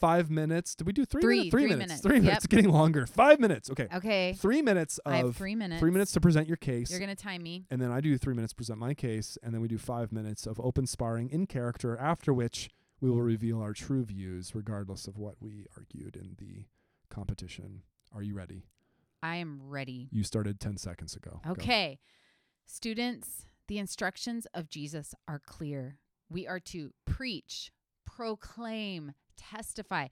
Five 0.00 0.30
minutes. 0.30 0.74
Did 0.74 0.86
we 0.86 0.92
do 0.92 1.04
three? 1.04 1.20
Three, 1.22 1.36
minutes? 1.36 1.50
Three, 1.50 1.50
three 1.60 1.68
minutes. 1.68 1.88
minutes. 1.88 2.02
Three 2.02 2.14
Yep. 2.16 2.22
minutes. 2.22 2.44
It's 2.44 2.46
getting 2.54 2.70
longer. 2.70 3.06
Five 3.06 3.40
minutes. 3.40 3.70
Okay. 3.70 3.88
Okay. 3.94 4.34
Three 4.34 4.62
minutes 4.62 4.98
of 4.98 5.12
I 5.12 5.16
have 5.18 5.36
three 5.36 5.54
minutes. 5.54 5.80
three 5.80 5.90
minutes 5.90 6.12
to 6.12 6.20
present 6.20 6.46
your 6.48 6.56
case. 6.56 6.90
You're 6.90 7.00
gonna 7.00 7.14
time 7.16 7.42
me. 7.42 7.66
and 7.70 7.80
then 7.80 7.90
I 7.90 8.00
do 8.00 8.16
three 8.18 8.34
minutes 8.34 8.52
to 8.52 8.56
present 8.56 8.78
my 8.78 8.94
case, 8.94 9.38
and 9.42 9.54
then 9.54 9.60
we 9.60 9.68
do 9.68 9.78
five 9.78 10.12
minutes 10.12 10.46
of 10.46 10.60
open 10.60 10.86
sparring 10.86 11.30
in 11.30 11.46
character. 11.46 11.96
After 11.96 12.32
which 12.34 12.68
we 13.00 13.10
will 13.10 13.22
reveal 13.22 13.60
our 13.60 13.72
true 13.72 14.04
views, 14.04 14.54
regardless 14.54 15.06
of 15.06 15.16
what 15.18 15.36
we 15.40 15.66
argued 15.76 16.16
in 16.16 16.36
the 16.38 16.64
competition. 17.10 17.82
Are 18.12 18.22
you 18.22 18.34
ready? 18.34 18.64
I 19.22 19.36
am 19.36 19.60
ready. 19.62 20.08
You 20.12 20.24
started 20.24 20.60
ten 20.60 20.76
seconds 20.76 21.14
ago. 21.16 21.40
Go. 21.44 21.50
Okay. 21.52 21.98
Students, 22.66 23.46
the 23.68 23.78
instructions 23.78 24.46
of 24.54 24.68
Jesus 24.68 25.14
are 25.28 25.40
clear. 25.44 25.98
We 26.28 26.46
are 26.46 26.60
to 26.60 26.92
preach, 27.04 27.70
proclaim, 28.04 29.12
testify. 29.36 30.08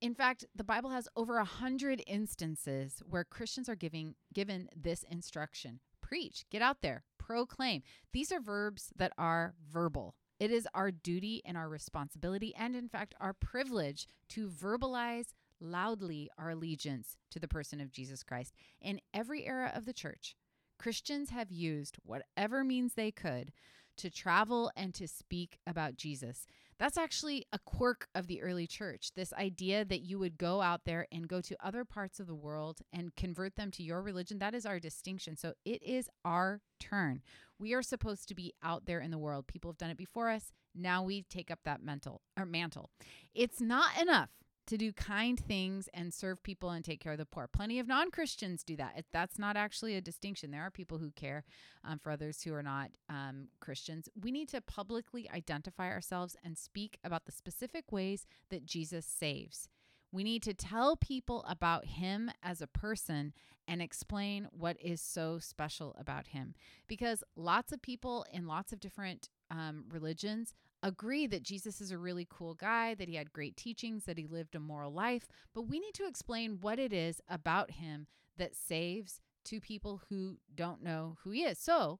In 0.00 0.14
fact, 0.14 0.46
the 0.54 0.64
Bible 0.64 0.90
has 0.90 1.08
over 1.14 1.38
a 1.38 1.44
hundred 1.44 2.02
instances 2.06 3.02
where 3.08 3.24
Christians 3.24 3.68
are 3.68 3.76
giving 3.76 4.14
given 4.32 4.68
this 4.74 5.04
instruction. 5.10 5.80
Preach, 6.00 6.44
get 6.50 6.62
out 6.62 6.78
there, 6.80 7.04
proclaim. 7.18 7.82
These 8.12 8.32
are 8.32 8.40
verbs 8.40 8.92
that 8.96 9.12
are 9.18 9.54
verbal. 9.70 10.14
It 10.38 10.50
is 10.50 10.66
our 10.74 10.90
duty 10.90 11.42
and 11.44 11.56
our 11.56 11.68
responsibility, 11.68 12.54
and 12.56 12.74
in 12.74 12.88
fact, 12.88 13.14
our 13.20 13.34
privilege 13.34 14.06
to 14.30 14.48
verbalize 14.48 15.34
loudly 15.60 16.30
our 16.38 16.50
allegiance 16.50 17.18
to 17.30 17.38
the 17.38 17.46
person 17.46 17.78
of 17.80 17.92
Jesus 17.92 18.22
Christ. 18.22 18.54
In 18.80 19.00
every 19.12 19.46
era 19.46 19.70
of 19.74 19.84
the 19.84 19.92
church, 19.92 20.34
Christians 20.78 21.28
have 21.28 21.50
used 21.50 21.98
whatever 22.02 22.64
means 22.64 22.94
they 22.94 23.10
could 23.10 23.52
to 23.98 24.08
travel 24.08 24.70
and 24.74 24.94
to 24.94 25.06
speak 25.06 25.58
about 25.66 25.96
Jesus. 25.96 26.46
That's 26.80 26.96
actually 26.96 27.44
a 27.52 27.58
quirk 27.58 28.08
of 28.14 28.26
the 28.26 28.40
early 28.40 28.66
church. 28.66 29.10
This 29.14 29.34
idea 29.34 29.84
that 29.84 30.00
you 30.00 30.18
would 30.18 30.38
go 30.38 30.62
out 30.62 30.80
there 30.86 31.06
and 31.12 31.28
go 31.28 31.42
to 31.42 31.56
other 31.62 31.84
parts 31.84 32.18
of 32.18 32.26
the 32.26 32.34
world 32.34 32.78
and 32.90 33.14
convert 33.14 33.56
them 33.56 33.70
to 33.72 33.82
your 33.82 34.00
religion, 34.00 34.38
that 34.38 34.54
is 34.54 34.64
our 34.64 34.80
distinction. 34.80 35.36
So 35.36 35.52
it 35.66 35.82
is 35.82 36.08
our 36.24 36.62
turn. 36.80 37.20
We 37.58 37.74
are 37.74 37.82
supposed 37.82 38.28
to 38.28 38.34
be 38.34 38.54
out 38.64 38.86
there 38.86 39.00
in 39.00 39.10
the 39.10 39.18
world. 39.18 39.46
People 39.46 39.70
have 39.70 39.76
done 39.76 39.90
it 39.90 39.98
before 39.98 40.30
us. 40.30 40.52
Now 40.74 41.02
we 41.02 41.26
take 41.28 41.50
up 41.50 41.58
that 41.66 41.82
mental 41.82 42.22
or 42.38 42.46
mantle. 42.46 42.88
It's 43.34 43.60
not 43.60 44.00
enough 44.00 44.30
to 44.70 44.78
do 44.78 44.92
kind 44.92 45.38
things 45.38 45.88
and 45.92 46.14
serve 46.14 46.44
people 46.44 46.70
and 46.70 46.84
take 46.84 47.00
care 47.00 47.10
of 47.12 47.18
the 47.18 47.26
poor. 47.26 47.48
Plenty 47.48 47.80
of 47.80 47.88
non 47.88 48.12
Christians 48.12 48.62
do 48.62 48.76
that. 48.76 49.04
That's 49.12 49.36
not 49.36 49.56
actually 49.56 49.96
a 49.96 50.00
distinction. 50.00 50.52
There 50.52 50.62
are 50.62 50.70
people 50.70 50.98
who 50.98 51.10
care 51.10 51.42
um, 51.84 51.98
for 51.98 52.12
others 52.12 52.42
who 52.42 52.54
are 52.54 52.62
not 52.62 52.92
um, 53.08 53.48
Christians. 53.58 54.08
We 54.22 54.30
need 54.30 54.48
to 54.50 54.60
publicly 54.60 55.28
identify 55.28 55.90
ourselves 55.90 56.36
and 56.44 56.56
speak 56.56 56.98
about 57.02 57.24
the 57.24 57.32
specific 57.32 57.90
ways 57.90 58.26
that 58.50 58.64
Jesus 58.64 59.04
saves. 59.04 59.68
We 60.12 60.22
need 60.22 60.44
to 60.44 60.54
tell 60.54 60.94
people 60.94 61.44
about 61.48 61.86
him 61.86 62.30
as 62.40 62.60
a 62.60 62.68
person 62.68 63.32
and 63.66 63.82
explain 63.82 64.46
what 64.52 64.76
is 64.80 65.00
so 65.00 65.40
special 65.40 65.96
about 65.98 66.28
him. 66.28 66.54
Because 66.86 67.24
lots 67.34 67.72
of 67.72 67.82
people 67.82 68.24
in 68.32 68.46
lots 68.46 68.72
of 68.72 68.78
different 68.78 69.28
um, 69.50 69.84
religions 69.90 70.54
agree 70.82 71.26
that 71.26 71.42
Jesus 71.42 71.80
is 71.80 71.90
a 71.90 71.98
really 71.98 72.26
cool 72.30 72.54
guy, 72.54 72.94
that 72.94 73.08
he 73.08 73.16
had 73.16 73.32
great 73.32 73.56
teachings, 73.56 74.04
that 74.04 74.18
he 74.18 74.26
lived 74.26 74.54
a 74.54 74.60
moral 74.60 74.92
life, 74.92 75.28
but 75.54 75.62
we 75.62 75.78
need 75.78 75.94
to 75.94 76.06
explain 76.06 76.58
what 76.60 76.78
it 76.78 76.92
is 76.92 77.20
about 77.28 77.72
him 77.72 78.06
that 78.36 78.56
saves 78.56 79.20
to 79.44 79.60
people 79.60 80.02
who 80.08 80.38
don't 80.54 80.82
know 80.82 81.16
who 81.22 81.30
he 81.30 81.42
is. 81.42 81.58
So, 81.58 81.98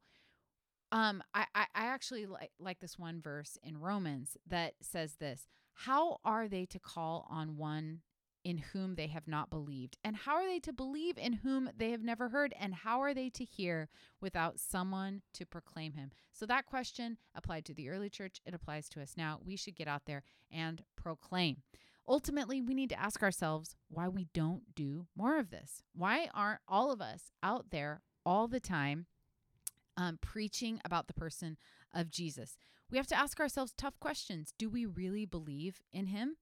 um, 0.93 1.23
I, 1.35 1.47
I, 1.55 1.67
actually 1.75 2.27
like 2.27 2.51
like 2.59 2.81
this 2.81 2.99
one 2.99 3.21
verse 3.21 3.57
in 3.63 3.79
Romans 3.79 4.37
that 4.49 4.75
says 4.83 5.17
this: 5.21 5.47
How 5.73 6.19
are 6.25 6.49
they 6.49 6.67
to 6.67 6.81
call 6.81 7.29
on 7.31 7.57
one 7.57 8.01
in 8.45 8.59
whom 8.59 8.95
they 8.95 9.09
have 9.09 9.29
not 9.29 9.51
believed? 9.51 9.97
And 10.05 10.17
how 10.17 10.35
are 10.35 10.47
they 10.47 10.61
to 10.61 10.73
believe 10.73 11.19
in 11.19 11.35
whom 11.35 11.71
they 11.77 11.91
have 11.91 12.03
never 12.03 12.29
heard? 12.29 12.55
And 12.59 12.75
how 12.75 13.01
are 13.01 13.15
they 13.15 13.29
to 13.31 13.45
hear 13.45 13.89
without 14.21 14.59
someone 14.59 15.23
to 15.35 15.47
proclaim 15.47 15.93
him? 15.95 16.11
So 16.33 16.47
that 16.47 16.67
question 16.67 17.19
applied 17.35 17.65
to 17.67 17.75
the 17.75 17.89
early 17.89 18.11
church, 18.11 18.41
it 18.45 18.55
applies 18.55 18.89
to 18.91 19.03
us 19.03 19.15
now. 19.17 19.41
We 19.45 19.57
should 19.57 19.77
get 19.77 19.89
out 19.89 20.03
there 20.07 20.23
and 20.51 20.83
proclaim. 20.97 21.59
Ultimately, 22.09 22.61
we 22.61 22.75
need 22.75 22.91
to 22.91 23.01
ask 23.01 23.23
ourselves 23.23 23.77
why 23.89 24.09
we 24.09 24.27
don't 24.35 24.75
do 24.75 25.07
more 25.15 25.39
of 25.39 25.51
this. 25.51 25.83
Why 25.95 26.29
aren't 26.35 26.61
all 26.67 26.91
of 26.91 27.01
us 27.01 27.31
out 27.43 27.67
there 27.71 28.03
all 28.27 28.49
the 28.49 28.61
time 28.61 29.07
um, 29.97 30.19
preaching 30.21 30.81
about 30.85 31.07
the 31.07 31.15
person 31.15 31.57
of 31.95 32.11
Jesus? 32.11 32.57
We 32.91 32.97
have 32.97 33.07
to 33.09 33.19
ask 33.19 33.39
ourselves 33.39 33.73
tough 33.77 34.01
questions. 34.01 34.53
Do 34.59 34.69
we 34.69 34.87
really 34.87 35.25
believe 35.25 35.83
in 35.93 36.07
him? 36.07 36.37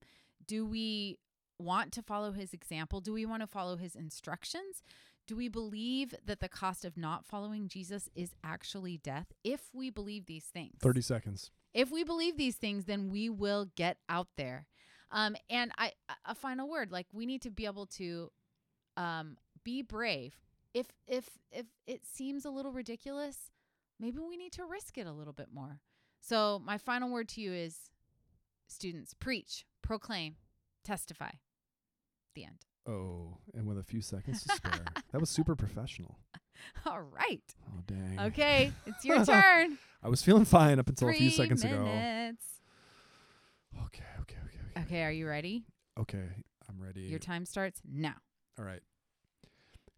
Do 0.47 0.65
we 0.65 1.19
want 1.59 1.91
to 1.93 2.01
follow 2.01 2.31
his 2.31 2.53
example? 2.53 3.01
Do 3.01 3.13
we 3.13 3.25
want 3.25 3.41
to 3.41 3.47
follow 3.47 3.75
his 3.77 3.95
instructions? 3.95 4.81
Do 5.27 5.35
we 5.35 5.47
believe 5.47 6.15
that 6.25 6.39
the 6.39 6.49
cost 6.49 6.83
of 6.85 6.97
not 6.97 7.25
following 7.25 7.67
Jesus 7.67 8.09
is 8.15 8.31
actually 8.43 8.97
death? 8.97 9.27
If 9.43 9.69
we 9.73 9.89
believe 9.91 10.25
these 10.25 10.45
things, 10.45 10.77
30 10.81 11.01
seconds. 11.01 11.51
if 11.73 11.91
we 11.91 12.03
believe 12.03 12.37
these 12.37 12.55
things, 12.55 12.85
then 12.85 13.09
we 13.09 13.29
will 13.29 13.67
get 13.75 13.97
out 14.07 14.29
there. 14.37 14.65
Um, 15.11 15.35
and 15.49 15.71
I, 15.77 15.91
a- 16.25 16.33
final 16.35 16.69
word, 16.69 16.91
like 16.91 17.07
we 17.13 17.25
need 17.25 17.41
to 17.43 17.51
be 17.51 17.65
able 17.65 17.85
to, 17.97 18.31
um, 18.97 19.37
be 19.63 19.81
brave. 19.81 20.33
If 20.73 20.87
if 21.07 21.27
if 21.51 21.65
it 21.87 22.05
seems 22.05 22.45
a 22.45 22.49
little 22.51 22.71
ridiculous, 22.71 23.51
maybe 23.99 24.19
we 24.19 24.37
need 24.37 24.53
to 24.53 24.65
risk 24.65 24.97
it 24.97 25.05
a 25.07 25.11
little 25.11 25.33
bit 25.33 25.47
more. 25.53 25.79
So 26.21 26.61
my 26.63 26.77
final 26.77 27.09
word 27.09 27.27
to 27.29 27.41
you 27.41 27.51
is, 27.53 27.89
students, 28.67 29.13
preach, 29.13 29.65
proclaim, 29.81 30.35
testify. 30.83 31.31
The 32.35 32.45
end. 32.45 32.65
Oh, 32.87 33.37
and 33.53 33.67
with 33.67 33.77
a 33.77 33.83
few 33.83 34.01
seconds 34.01 34.43
to 34.43 34.55
spare. 34.55 34.85
that 35.11 35.19
was 35.19 35.29
super 35.29 35.55
professional. 35.55 36.17
All 36.85 37.01
right. 37.01 37.41
Oh, 37.67 37.81
dang. 37.85 38.19
Okay, 38.19 38.71
it's 38.85 39.05
your 39.05 39.23
turn. 39.25 39.77
I 40.01 40.09
was 40.09 40.23
feeling 40.23 40.45
fine 40.45 40.79
up 40.79 40.87
until 40.87 41.09
a 41.09 41.13
few 41.13 41.29
Three 41.29 41.37
seconds 41.37 41.63
ago. 41.63 41.83
minutes. 41.83 42.45
Okay, 43.85 44.03
okay, 44.21 44.35
okay, 44.45 44.59
okay. 44.77 44.81
Okay, 44.81 45.03
are 45.03 45.11
you 45.11 45.27
ready? 45.27 45.65
Okay, 45.99 46.25
I'm 46.69 46.81
ready. 46.81 47.01
Your 47.01 47.19
time 47.19 47.45
starts 47.45 47.81
now. 47.87 48.15
All 48.57 48.65
right. 48.65 48.81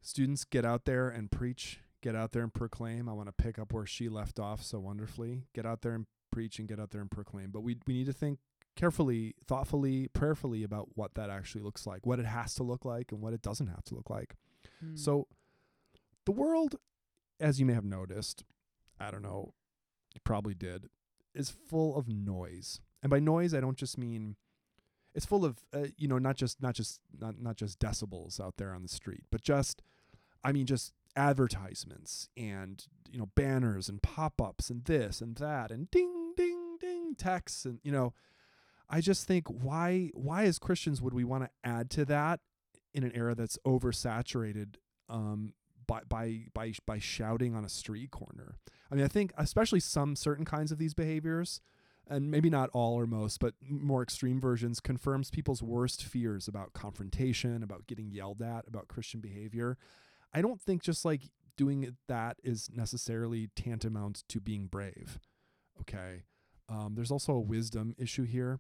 Students, 0.01 0.43
get 0.43 0.65
out 0.65 0.85
there 0.85 1.09
and 1.09 1.31
preach. 1.31 1.79
Get 2.01 2.15
out 2.15 2.31
there 2.31 2.41
and 2.41 2.53
proclaim. 2.53 3.07
I 3.07 3.13
want 3.13 3.27
to 3.27 3.43
pick 3.43 3.59
up 3.59 3.73
where 3.73 3.85
she 3.85 4.09
left 4.09 4.39
off 4.39 4.63
so 4.63 4.79
wonderfully. 4.79 5.43
Get 5.53 5.65
out 5.67 5.81
there 5.83 5.93
and 5.93 6.07
preach 6.31 6.57
and 6.57 6.67
get 6.67 6.79
out 6.79 6.89
there 6.89 7.01
and 7.01 7.11
proclaim. 7.11 7.51
But 7.51 7.61
we 7.61 7.77
we 7.85 7.93
need 7.93 8.07
to 8.07 8.13
think 8.13 8.39
carefully, 8.75 9.35
thoughtfully, 9.47 10.07
prayerfully 10.09 10.63
about 10.63 10.89
what 10.95 11.15
that 11.15 11.29
actually 11.29 11.61
looks 11.61 11.85
like, 11.85 12.05
what 12.05 12.19
it 12.19 12.25
has 12.25 12.55
to 12.55 12.63
look 12.63 12.85
like, 12.85 13.11
and 13.11 13.21
what 13.21 13.33
it 13.33 13.41
doesn't 13.41 13.67
have 13.67 13.83
to 13.85 13.95
look 13.95 14.09
like. 14.09 14.35
Hmm. 14.79 14.95
So, 14.95 15.27
the 16.25 16.31
world, 16.31 16.75
as 17.39 17.59
you 17.59 17.65
may 17.65 17.73
have 17.73 17.85
noticed, 17.85 18.43
I 18.99 19.11
don't 19.11 19.23
know, 19.23 19.53
you 20.13 20.21
probably 20.23 20.53
did, 20.53 20.87
is 21.33 21.49
full 21.49 21.95
of 21.95 22.07
noise. 22.07 22.81
And 23.01 23.09
by 23.09 23.19
noise, 23.19 23.53
I 23.53 23.59
don't 23.59 23.77
just 23.77 23.97
mean 23.97 24.35
it's 25.13 25.25
full 25.25 25.43
of 25.43 25.59
uh, 25.73 25.87
you 25.97 26.07
know 26.07 26.17
not 26.17 26.35
just 26.35 26.61
not 26.61 26.75
just 26.75 27.01
not 27.19 27.39
not 27.39 27.57
just 27.57 27.79
decibels 27.79 28.39
out 28.39 28.55
there 28.57 28.73
on 28.73 28.83
the 28.83 28.89
street, 28.89 29.23
but 29.31 29.41
just 29.41 29.81
I 30.43 30.51
mean 30.51 30.65
just 30.65 30.93
advertisements 31.15 32.29
and 32.37 32.85
you 33.11 33.19
know 33.19 33.29
banners 33.35 33.89
and 33.89 34.01
pop-ups 34.01 34.69
and 34.69 34.85
this 34.85 35.19
and 35.19 35.35
that 35.37 35.71
and 35.71 35.91
ding 35.91 36.33
ding 36.37 36.77
ding 36.79 37.15
texts 37.15 37.65
and 37.65 37.79
you 37.83 37.91
know 37.91 38.13
I 38.91 38.99
just 38.99 39.25
think 39.25 39.47
why 39.47 40.11
why 40.13 40.43
as 40.43 40.59
Christians 40.59 41.01
would 41.01 41.13
we 41.13 41.23
want 41.23 41.45
to 41.45 41.49
add 41.63 41.89
to 41.91 42.05
that 42.05 42.41
in 42.93 43.03
an 43.03 43.13
era 43.15 43.33
that's 43.33 43.57
oversaturated 43.65 44.75
um, 45.07 45.53
by 45.87 46.01
by 46.07 46.41
by 46.53 46.73
by 46.85 46.99
shouting 46.99 47.55
on 47.55 47.63
a 47.63 47.69
street 47.69 48.11
corner. 48.11 48.57
I 48.91 48.95
mean, 48.95 49.05
I 49.05 49.07
think 49.07 49.31
especially 49.37 49.79
some 49.79 50.17
certain 50.17 50.43
kinds 50.43 50.73
of 50.73 50.77
these 50.77 50.93
behaviors, 50.93 51.61
and 52.05 52.29
maybe 52.29 52.49
not 52.49 52.69
all 52.73 52.99
or 52.99 53.07
most, 53.07 53.39
but 53.39 53.53
more 53.61 54.03
extreme 54.03 54.41
versions, 54.41 54.81
confirms 54.81 55.31
people's 55.31 55.63
worst 55.63 56.03
fears 56.03 56.49
about 56.49 56.73
confrontation, 56.73 57.63
about 57.63 57.87
getting 57.87 58.11
yelled 58.11 58.41
at, 58.41 58.67
about 58.67 58.89
Christian 58.89 59.21
behavior. 59.21 59.77
I 60.33 60.41
don't 60.41 60.61
think 60.61 60.83
just 60.83 61.05
like 61.05 61.29
doing 61.55 61.95
that 62.09 62.37
is 62.43 62.69
necessarily 62.73 63.49
tantamount 63.55 64.23
to 64.27 64.41
being 64.41 64.67
brave. 64.67 65.19
Okay. 65.79 66.23
Um, 66.67 66.93
there's 66.95 67.11
also 67.11 67.33
a 67.33 67.39
wisdom 67.39 67.95
issue 67.97 68.23
here. 68.23 68.59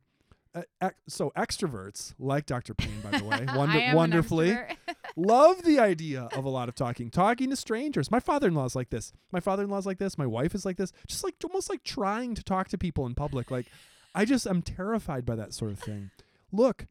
Uh, 0.53 0.63
ex- 0.81 0.95
so 1.07 1.31
extroverts, 1.37 2.13
like 2.19 2.45
Dr. 2.45 2.73
Payne, 2.73 2.99
by 3.01 3.17
the 3.17 3.23
way, 3.23 3.47
wonder- 3.55 3.95
wonderfully, 3.95 4.57
love 5.15 5.63
the 5.63 5.79
idea 5.79 6.27
of 6.35 6.43
a 6.43 6.49
lot 6.49 6.67
of 6.67 6.75
talking 6.75 7.09
talking 7.09 7.49
to 7.49 7.55
strangers. 7.55 8.11
My 8.11 8.19
father-in-law's 8.19 8.75
like 8.75 8.89
this. 8.89 9.13
My 9.31 9.39
father-in-law's 9.39 9.85
like 9.85 9.97
this. 9.97 10.17
My 10.17 10.25
wife 10.25 10.53
is 10.53 10.65
like 10.65 10.75
this. 10.75 10.91
Just 11.07 11.23
like 11.23 11.35
almost 11.43 11.69
like 11.69 11.83
trying 11.83 12.35
to 12.35 12.43
talk 12.43 12.67
to 12.69 12.77
people 12.77 13.05
in 13.05 13.15
public. 13.15 13.49
Like 13.49 13.67
i 14.13 14.25
just 14.25 14.45
I'm 14.45 14.61
terrified 14.61 15.25
by 15.25 15.35
that 15.35 15.53
sort 15.53 15.71
of 15.71 15.79
thing. 15.79 16.11
Look 16.51 16.87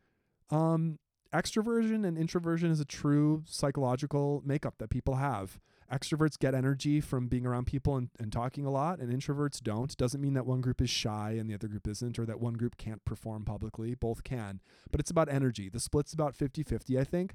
um 0.50 0.98
extroversion 1.32 2.06
and 2.06 2.16
introversion 2.18 2.70
is 2.70 2.80
a 2.80 2.84
true 2.84 3.42
psychological 3.46 4.42
makeup 4.44 4.76
that 4.78 4.90
people 4.90 5.16
have 5.16 5.60
extroverts 5.92 6.38
get 6.38 6.54
energy 6.54 7.00
from 7.00 7.26
being 7.26 7.46
around 7.46 7.66
people 7.66 7.96
and, 7.96 8.10
and 8.18 8.32
talking 8.32 8.64
a 8.64 8.70
lot 8.70 9.00
and 9.00 9.12
introverts 9.12 9.60
don't 9.60 9.96
doesn't 9.96 10.20
mean 10.20 10.34
that 10.34 10.46
one 10.46 10.60
group 10.60 10.80
is 10.80 10.88
shy 10.88 11.36
and 11.38 11.50
the 11.50 11.54
other 11.54 11.68
group 11.68 11.88
isn't 11.88 12.18
or 12.18 12.24
that 12.24 12.40
one 12.40 12.54
group 12.54 12.76
can't 12.76 13.04
perform 13.04 13.44
publicly 13.44 13.94
both 13.94 14.22
can 14.22 14.60
but 14.90 15.00
it's 15.00 15.10
about 15.10 15.28
energy 15.28 15.68
the 15.68 15.80
split's 15.80 16.12
about 16.12 16.36
50-50 16.36 16.98
i 16.98 17.04
think 17.04 17.34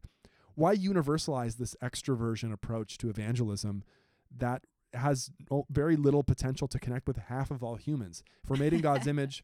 why 0.55 0.75
universalize 0.75 1.57
this 1.57 1.75
extroversion 1.83 2.51
approach 2.51 2.97
to 2.99 3.09
evangelism 3.09 3.83
that 4.35 4.63
has 4.93 5.29
very 5.69 5.95
little 5.95 6.23
potential 6.23 6.67
to 6.69 6.79
connect 6.79 7.07
with 7.07 7.17
half 7.17 7.51
of 7.51 7.63
all 7.63 7.75
humans? 7.75 8.23
If 8.43 8.49
we're 8.49 8.57
made 8.57 8.73
in 8.73 8.81
God's 8.81 9.07
image, 9.07 9.43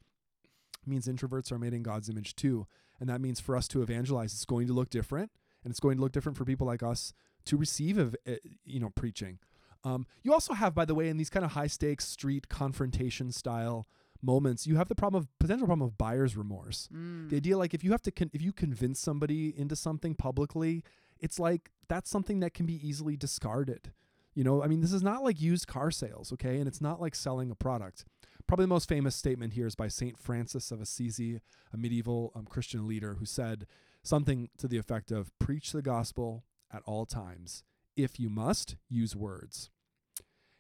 means 0.86 1.08
introverts 1.08 1.52
are 1.52 1.60
made 1.60 1.74
in 1.74 1.84
God's 1.84 2.10
image 2.10 2.36
too. 2.36 2.66
And 3.00 3.10
that 3.10 3.22
means 3.22 3.40
for 3.40 3.56
us 3.56 3.68
to 3.70 3.82
evangelize, 3.82 4.34
it's 4.34 4.46
going 4.46 4.68
to 4.68 4.74
look 4.74 4.90
different. 4.90 5.32
And 5.64 5.70
it's 5.70 5.80
going 5.80 5.98
to 5.98 6.02
look 6.02 6.12
different 6.12 6.38
for 6.38 6.46
people 6.46 6.66
like 6.66 6.82
us 6.82 7.14
to 7.46 7.58
receive, 7.58 7.98
of, 7.98 8.16
uh, 8.28 8.34
you 8.66 8.80
know, 8.80 8.90
preaching. 8.90 9.40
Um, 9.84 10.06
you 10.24 10.32
also 10.34 10.54
have, 10.54 10.76
by 10.76 10.86
the 10.86 10.96
way, 10.96 11.10
in 11.10 11.18
these 11.18 11.30
kind 11.30 11.44
of 11.44 11.52
high 11.54 11.68
stakes 11.68 12.08
street 12.08 12.50
confrontation 12.50 13.32
style 13.32 13.88
moments, 14.22 14.68
you 14.68 14.76
have 14.76 14.88
the 14.90 14.96
problem 14.96 15.22
of 15.22 15.40
potential 15.40 15.66
problem 15.66 15.88
of 15.88 15.98
buyer's 15.98 16.38
remorse. 16.38 16.88
Mm. 16.94 17.30
The 17.30 17.38
idea, 17.38 17.58
like, 17.58 17.74
if 17.74 17.84
you 17.84 17.92
have 17.92 18.04
to, 18.04 18.12
con- 18.12 18.30
if 18.34 18.42
you 18.42 18.54
convince 18.54 19.00
somebody 19.00 19.58
into 19.58 19.76
something 19.76 20.14
publicly, 20.14 20.84
it's 21.20 21.40
like 21.40 21.72
that's 21.88 22.10
something 22.10 22.40
that 22.42 22.54
can 22.54 22.66
be 22.66 22.88
easily 22.88 23.18
discarded. 23.18 23.92
You 24.34 24.44
know, 24.44 24.64
I 24.64 24.68
mean, 24.68 24.82
this 24.82 24.94
is 24.94 25.04
not 25.04 25.24
like 25.24 25.42
used 25.42 25.68
car 25.68 25.92
sales, 25.92 26.32
okay? 26.34 26.58
And 26.58 26.68
it's 26.68 26.80
not 26.80 27.02
like 27.02 27.16
selling 27.16 27.52
a 27.52 27.56
product. 27.56 28.06
Probably 28.48 28.64
the 28.64 28.70
most 28.70 28.88
famous 28.88 29.16
statement 29.16 29.54
here 29.54 29.68
is 29.68 29.76
by 29.76 29.88
Saint 29.88 30.18
Francis 30.18 30.72
of 30.72 30.82
Assisi, 30.82 31.42
a 31.74 31.78
medieval 31.78 32.32
um, 32.36 32.46
Christian 32.46 32.88
leader, 32.88 33.16
who 33.16 33.26
said 33.26 33.68
something 34.04 34.50
to 34.58 34.68
the 34.68 34.78
effect 34.78 35.12
of 35.12 35.38
"Preach 35.38 35.72
the 35.72 35.82
gospel 35.82 36.44
at 36.74 36.82
all 36.86 37.06
times. 37.06 37.64
If 37.96 38.20
you 38.20 38.30
must, 38.30 38.76
use 38.90 39.16
words." 39.16 39.70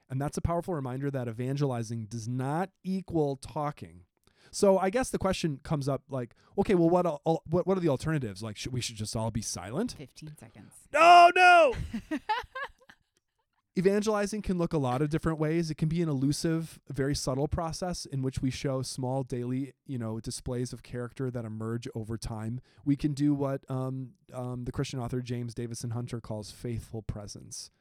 And 0.09 0.21
that's 0.21 0.37
a 0.37 0.41
powerful 0.41 0.73
reminder 0.73 1.09
that 1.09 1.29
evangelizing 1.29 2.05
does 2.05 2.27
not 2.27 2.69
equal 2.83 3.37
talking. 3.37 4.01
So 4.51 4.77
I 4.77 4.89
guess 4.89 5.09
the 5.09 5.17
question 5.17 5.61
comes 5.63 5.87
up 5.87 6.03
like, 6.09 6.35
okay, 6.57 6.75
well, 6.75 6.89
what 6.89 7.05
al- 7.05 7.21
what 7.49 7.65
what 7.65 7.77
are 7.77 7.81
the 7.81 7.87
alternatives? 7.87 8.43
Like, 8.43 8.57
should 8.57 8.73
we 8.73 8.81
should 8.81 8.97
just 8.97 9.15
all 9.15 9.31
be 9.31 9.41
silent? 9.41 9.95
15 9.97 10.35
seconds. 10.37 10.73
No, 10.93 11.31
no. 11.33 11.73
Evangelizing 13.77 14.41
can 14.41 14.57
look 14.57 14.73
a 14.73 14.77
lot 14.77 15.01
of 15.01 15.09
different 15.09 15.39
ways. 15.39 15.71
It 15.71 15.75
can 15.75 15.87
be 15.87 16.01
an 16.01 16.09
elusive, 16.09 16.79
very 16.89 17.15
subtle 17.15 17.47
process 17.47 18.05
in 18.05 18.21
which 18.21 18.41
we 18.41 18.51
show 18.51 18.81
small 18.81 19.23
daily, 19.23 19.73
you 19.85 19.97
know, 19.97 20.19
displays 20.19 20.73
of 20.73 20.83
character 20.83 21.31
that 21.31 21.45
emerge 21.45 21.87
over 21.95 22.17
time. 22.17 22.59
We 22.83 22.97
can 22.97 23.13
do 23.13 23.33
what 23.33 23.63
um, 23.69 24.09
um, 24.33 24.65
the 24.65 24.73
Christian 24.73 24.99
author 24.99 25.21
James 25.21 25.53
Davison 25.53 25.91
Hunter 25.91 26.19
calls 26.19 26.51
faithful 26.51 27.01
presence. 27.01 27.71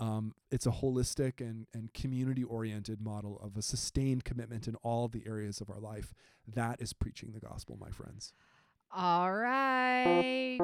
Um, 0.00 0.34
it's 0.50 0.66
a 0.66 0.70
holistic 0.70 1.40
and, 1.40 1.66
and 1.74 1.92
community 1.92 2.42
oriented 2.42 3.02
model 3.02 3.38
of 3.42 3.58
a 3.58 3.62
sustained 3.62 4.24
commitment 4.24 4.66
in 4.66 4.76
all 4.76 5.08
the 5.08 5.24
areas 5.26 5.60
of 5.60 5.68
our 5.68 5.78
life. 5.78 6.14
That 6.48 6.80
is 6.80 6.94
preaching 6.94 7.32
the 7.32 7.40
gospel, 7.40 7.76
my 7.78 7.90
friends. 7.90 8.32
All 8.90 9.34
right. 9.34 10.58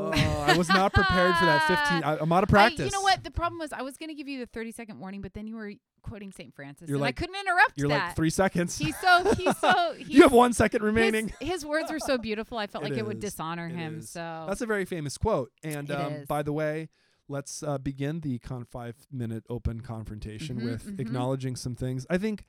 Oh, 0.00 0.44
I 0.46 0.56
was 0.56 0.68
not 0.68 0.92
prepared 0.92 1.34
for 1.36 1.44
that 1.46 1.62
15. 1.66 2.04
I, 2.04 2.18
I'm 2.18 2.32
out 2.32 2.42
of 2.42 2.48
practice. 2.48 2.80
I, 2.80 2.84
you 2.84 2.90
know 2.90 3.00
what? 3.02 3.22
The 3.24 3.30
problem 3.30 3.58
was 3.58 3.72
I 3.72 3.82
was 3.82 3.96
going 3.96 4.08
to 4.08 4.14
give 4.14 4.28
you 4.28 4.38
the 4.40 4.46
30 4.46 4.72
second 4.72 4.98
warning, 5.00 5.20
but 5.22 5.34
then 5.34 5.46
you 5.46 5.56
were 5.56 5.72
quoting 6.02 6.32
St. 6.32 6.54
Francis, 6.54 6.88
You're 6.88 6.96
and 6.96 7.02
like- 7.02 7.20
I 7.20 7.20
couldn't 7.26 7.36
interrupt 7.40 7.72
You're 7.76 7.88
that. 7.88 8.06
like 8.08 8.16
three 8.16 8.30
seconds. 8.30 8.76
he's 8.76 8.96
so 9.00 9.34
he's 9.34 9.56
so 9.58 9.94
he's, 9.98 10.08
you 10.08 10.22
have 10.22 10.32
one 10.32 10.52
second 10.52 10.82
remaining. 10.82 11.32
his 11.40 11.64
words 11.64 11.90
were 11.92 12.00
so 12.00 12.18
beautiful. 12.18 12.58
I 12.58 12.66
felt 12.66 12.84
It 12.84 12.90
like 12.90 12.98
it 12.98 13.06
would 13.06 13.20
dishonor 13.20 13.66
It 13.68 13.74
him. 13.74 13.98
is. 13.98 14.10
So 14.10 14.44
That's 14.48 14.60
a 14.62 14.66
very 14.66 14.84
famous 14.84 15.16
quote. 15.16 15.52
And 15.62 15.90
um, 15.90 16.24
by 16.26 16.42
the 16.42 16.52
way, 16.52 16.88
let's 17.28 17.62
uh, 17.62 17.78
begin 17.78 18.20
the 18.20 18.38
con 18.40 18.64
five 18.64 18.96
minute 19.12 19.44
open 19.48 19.80
confrontation 19.80 20.60
Mhm, 20.60 20.64
with 20.64 20.96
mhm. 20.96 21.00
acknowledging 21.00 21.54
some 21.56 21.74
things. 21.76 22.04
I 22.10 22.18
think. 22.18 22.44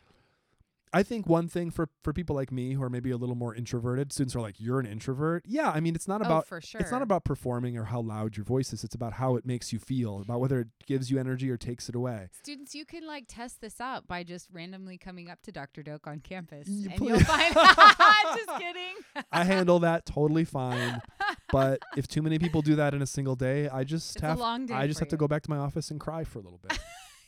I 0.94 1.02
think 1.02 1.28
one 1.28 1.48
thing 1.48 1.72
for, 1.72 1.90
for 2.04 2.14
people 2.14 2.36
like 2.36 2.52
me 2.52 2.74
who 2.74 2.84
are 2.84 2.90
maybe 2.90 3.10
a 3.10 3.18
little 3.18 3.36
more 3.36 3.56
introverted, 3.56 4.14
students 4.14 4.36
are 4.36 4.42
like, 4.42 4.60
"You're 4.60 4.80
an 4.80 4.86
introvert." 4.86 5.44
Yeah, 5.48 5.72
I 5.72 5.80
mean, 5.80 5.96
it's 5.96 6.08
not 6.08 6.22
oh, 6.22 6.26
about 6.26 6.48
for 6.48 6.62
sure. 6.62 6.80
it's 6.80 6.92
not 6.92 7.02
about 7.02 7.24
performing 7.26 7.76
or 7.78 7.86
how 7.86 8.00
loud 8.02 8.38
your 8.38 8.44
voice 8.44 8.72
is. 8.74 8.84
It's 8.84 8.94
about 8.94 9.14
how 9.14 9.36
it 9.36 9.46
makes 9.46 9.74
you 9.74 9.80
feel, 9.80 10.22
about 10.22 10.40
whether 10.40 10.60
it 10.60 10.68
gives 10.86 11.10
you 11.10 11.20
energy 11.20 11.50
or 11.50 11.58
takes 11.58 11.90
it 11.90 11.96
away. 11.96 12.30
Students, 12.32 12.76
you 12.76 12.86
can 12.86 13.08
like 13.08 13.26
test 13.28 13.60
this 13.60 13.82
out 13.82 14.08
by 14.08 14.24
just 14.24 14.50
randomly 14.52 15.00
coming 15.00 15.32
up 15.32 15.42
to 15.44 15.52
Dr. 15.52 15.82
Doak 15.82 16.06
on 16.06 16.20
campus, 16.20 16.68
You 16.68 16.90
and 16.92 17.02
you'll 17.04 17.20
find. 17.22 17.54
just 18.36 18.60
kidding. 18.60 19.24
I 19.32 19.44
handle 19.46 19.80
that 19.80 20.06
totally 20.06 20.46
fine. 20.46 21.02
But 21.52 21.84
if 21.96 22.08
too 22.08 22.24
many 22.24 22.40
people 22.40 22.64
do 22.64 22.76
that 22.78 22.96
in 22.96 23.04
a 23.04 23.06
single 23.06 23.36
day, 23.36 23.70
I 23.70 23.84
just 23.84 24.16
It's 24.16 24.24
a 24.24 24.28
have 24.28 24.40
long 24.40 24.66
day 24.66 24.74
I 24.74 24.88
just 24.88 25.00
have 25.00 25.10
to 25.10 25.18
go 25.18 25.28
back 25.28 25.44
to 25.44 25.52
my 25.52 25.58
office 25.58 25.92
and 25.92 26.00
cry 26.00 26.24
for 26.24 26.40
a 26.40 26.42
little 26.42 26.58
bit, 26.58 26.80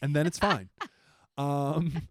and 0.02 0.16
then 0.16 0.26
it's 0.26 0.40
fine. 0.50 0.70
Um, 1.38 2.08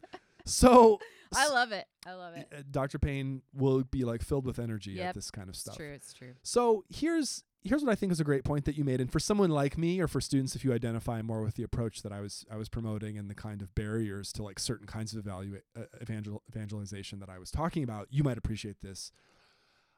So 0.46 1.00
I 1.36 1.48
love 1.48 1.72
it. 1.72 1.86
I 2.06 2.12
love 2.14 2.34
it. 2.36 2.48
uh, 2.52 2.62
Dr. 2.70 2.98
Payne 2.98 3.42
will 3.52 3.82
be 3.84 4.04
like 4.04 4.22
filled 4.22 4.46
with 4.46 4.58
energy 4.58 4.92
Yep, 4.92 5.08
at 5.10 5.14
this 5.14 5.30
kind 5.30 5.48
of 5.48 5.54
It's 5.54 5.60
stuff. 5.60 5.76
true. 5.76 5.90
It's 5.92 6.12
true. 6.12 6.32
So 6.42 6.84
here's 6.88 7.42
here's 7.62 7.82
what 7.82 7.90
I 7.90 7.94
think 7.94 8.12
is 8.12 8.20
a 8.20 8.24
great 8.24 8.44
point 8.44 8.66
that 8.66 8.76
you 8.76 8.84
made, 8.84 9.00
and 9.00 9.10
for 9.10 9.18
someone 9.18 9.50
like 9.50 9.78
me, 9.78 9.98
or 10.00 10.06
for 10.06 10.20
students, 10.20 10.54
if 10.54 10.64
you 10.64 10.72
identify 10.74 11.22
more 11.22 11.42
with 11.42 11.54
the 11.54 11.62
approach 11.62 12.02
that 12.02 12.12
I 12.12 12.20
was 12.20 12.44
I 12.50 12.56
was 12.56 12.68
promoting 12.68 13.16
and 13.18 13.28
the 13.30 13.34
kind 13.34 13.62
of 13.62 13.74
barriers 13.74 14.32
to 14.34 14.42
like 14.42 14.58
certain 14.58 14.86
kinds 14.86 15.12
of 15.14 15.18
evaluate 15.26 15.62
uh, 15.76 15.82
evangel- 16.02 16.42
evangelization 16.48 17.20
that 17.20 17.28
I 17.30 17.38
was 17.38 17.50
talking 17.50 17.82
about, 17.82 18.08
you 18.10 18.22
might 18.22 18.36
appreciate 18.38 18.80
this. 18.82 19.12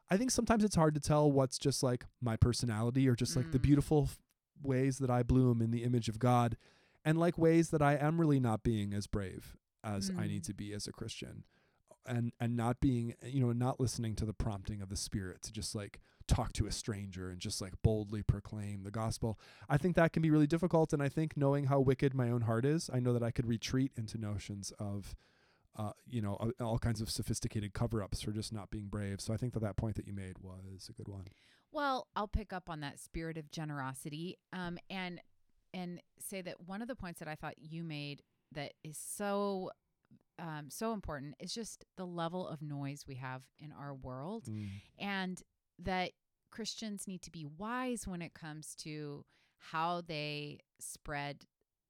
I 0.09 0.15
think 0.15 0.31
sometimes 0.31 0.63
it's 0.63 0.75
hard 0.77 0.93
to 0.93 1.01
tell 1.01 1.29
what's 1.29 1.57
just 1.57 1.83
like 1.83 2.05
my 2.21 2.37
personality 2.37 3.07
or 3.09 3.15
just 3.15 3.35
like 3.35 3.51
the 3.51 3.59
Mm. 3.59 3.63
beautiful 3.63 4.03
f- 4.03 4.17
ways 4.63 4.99
that 4.99 5.09
I 5.09 5.21
bloom 5.23 5.61
in 5.61 5.71
the 5.71 5.83
image 5.83 6.07
of 6.07 6.17
God, 6.19 6.55
and 7.03 7.17
like 7.17 7.37
ways 7.37 7.71
that 7.71 7.81
I 7.81 7.95
am 7.95 8.19
really 8.19 8.39
not 8.39 8.63
being 8.63 8.93
as 8.93 9.05
brave 9.07 9.57
as 9.95 10.11
I 10.17 10.27
need 10.27 10.43
Mm. 10.43 10.47
to 10.47 10.53
be 10.53 10.73
as 10.73 10.87
a 10.87 10.91
Christian. 10.91 11.43
And 12.05 12.31
and 12.39 12.55
not 12.55 12.79
being 12.79 13.15
you 13.23 13.41
know 13.41 13.51
not 13.51 13.79
listening 13.81 14.15
to 14.15 14.25
the 14.25 14.33
prompting 14.33 14.81
of 14.81 14.87
the 14.89 14.95
spirit 14.95 15.41
to 15.43 15.51
just 15.51 15.75
like 15.75 15.99
talk 16.25 16.53
to 16.53 16.65
a 16.65 16.71
stranger 16.71 17.29
and 17.29 17.39
just 17.39 17.59
like 17.61 17.73
boldly 17.81 18.23
proclaim 18.23 18.83
the 18.83 18.91
gospel. 18.91 19.37
I 19.67 19.77
think 19.77 19.95
that 19.97 20.13
can 20.13 20.21
be 20.21 20.29
really 20.29 20.47
difficult 20.47 20.93
and 20.93 21.01
i 21.03 21.09
think 21.09 21.35
knowing 21.35 21.65
how 21.65 21.79
wicked 21.81 22.13
my 22.13 22.29
own 22.29 22.41
heart 22.41 22.65
is 22.65 22.89
i 22.93 22.99
know 22.99 23.11
that 23.13 23.23
i 23.23 23.31
could 23.31 23.45
retreat 23.45 23.91
into 23.97 24.17
notions 24.17 24.71
of 24.79 25.15
uh, 25.75 25.91
you 26.05 26.21
know 26.21 26.35
all 26.61 26.79
kinds 26.79 27.01
of 27.01 27.09
sophisticated 27.09 27.73
cover-ups 27.73 28.21
for 28.21 28.31
just 28.31 28.51
not 28.53 28.69
being 28.71 28.87
brave. 28.87 29.19
So 29.21 29.33
i 29.33 29.37
think 29.37 29.51
that 29.53 29.59
that 29.67 29.75
point 29.77 29.95
that 29.97 30.07
you 30.07 30.13
made 30.13 30.37
was 30.39 30.87
a 30.89 30.93
good 30.93 31.07
one. 31.09 31.25
Well, 31.73 32.07
I'll 32.15 32.27
pick 32.29 32.51
up 32.53 32.69
on 32.69 32.79
that 32.79 32.99
spirit 32.99 33.37
of 33.37 33.51
generosity, 33.51 34.37
um, 34.53 34.79
and 34.89 35.19
and 35.73 36.01
say 36.19 36.41
that 36.41 36.61
one 36.65 36.81
of 36.81 36.87
the 36.87 36.95
points 36.95 37.19
that 37.19 37.27
I 37.27 37.35
thought 37.35 37.55
you 37.59 37.83
made 37.83 38.23
that 38.53 38.73
is 38.83 38.97
so 38.97 39.71
um, 40.39 40.69
so 40.69 40.93
important 40.93 41.33
is 41.39 41.51
just 41.51 41.83
the 41.95 42.05
level 42.05 42.47
of 42.47 42.61
noise 42.61 43.05
we 43.07 43.15
have 43.15 43.41
in 43.57 43.71
our 43.71 43.95
world, 43.95 44.45
Mm. 44.45 44.69
and 44.99 45.41
that 45.79 46.11
Christians 46.51 47.07
need 47.07 47.23
to 47.23 47.31
be 47.31 47.43
wise 47.43 48.07
when 48.07 48.21
it 48.21 48.35
comes 48.35 48.75
to 48.75 49.25
how 49.57 50.01
they 50.01 50.59
spread 50.79 51.45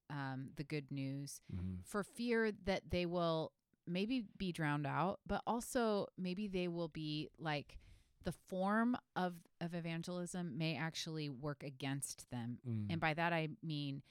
um, 0.10 0.52
the 0.56 0.64
good 0.64 0.90
news 0.90 1.42
Mhm. 1.54 1.84
for 1.86 2.02
fear 2.06 2.54
that 2.64 2.90
they 2.90 3.06
will 3.06 3.52
maybe 3.86 4.22
be 4.38 4.54
drowned 4.54 4.88
out, 4.88 5.20
but 5.26 5.42
also 5.46 6.08
maybe 6.18 6.48
they 6.48 6.70
will 6.70 6.88
be 6.88 7.30
like 7.38 7.78
the 8.24 8.32
form 8.32 8.96
of 9.18 9.46
of 9.60 9.74
evangelism 9.74 10.58
may 10.58 10.78
actually 10.78 11.28
work 11.30 11.64
against 11.64 12.30
them. 12.30 12.60
Mm. 12.66 12.88
And 12.92 13.02
by 13.02 13.14
that 13.14 13.34
I 13.34 13.50
mean, 13.62 14.04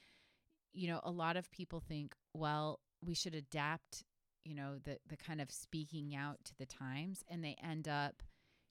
you 0.76 0.88
know, 0.88 1.00
a 1.02 1.10
lot 1.10 1.36
of 1.36 1.50
people 1.50 1.80
think, 1.80 2.14
well, 2.34 2.80
we 3.04 3.14
should 3.14 3.34
adapt, 3.34 4.04
you 4.44 4.54
know, 4.54 4.76
the 4.84 4.98
the 5.08 5.16
kind 5.16 5.40
of 5.40 5.50
speaking 5.50 6.14
out 6.14 6.38
to 6.44 6.54
the 6.58 6.66
times 6.66 7.24
and 7.28 7.42
they 7.42 7.56
end 7.62 7.88
up 7.88 8.22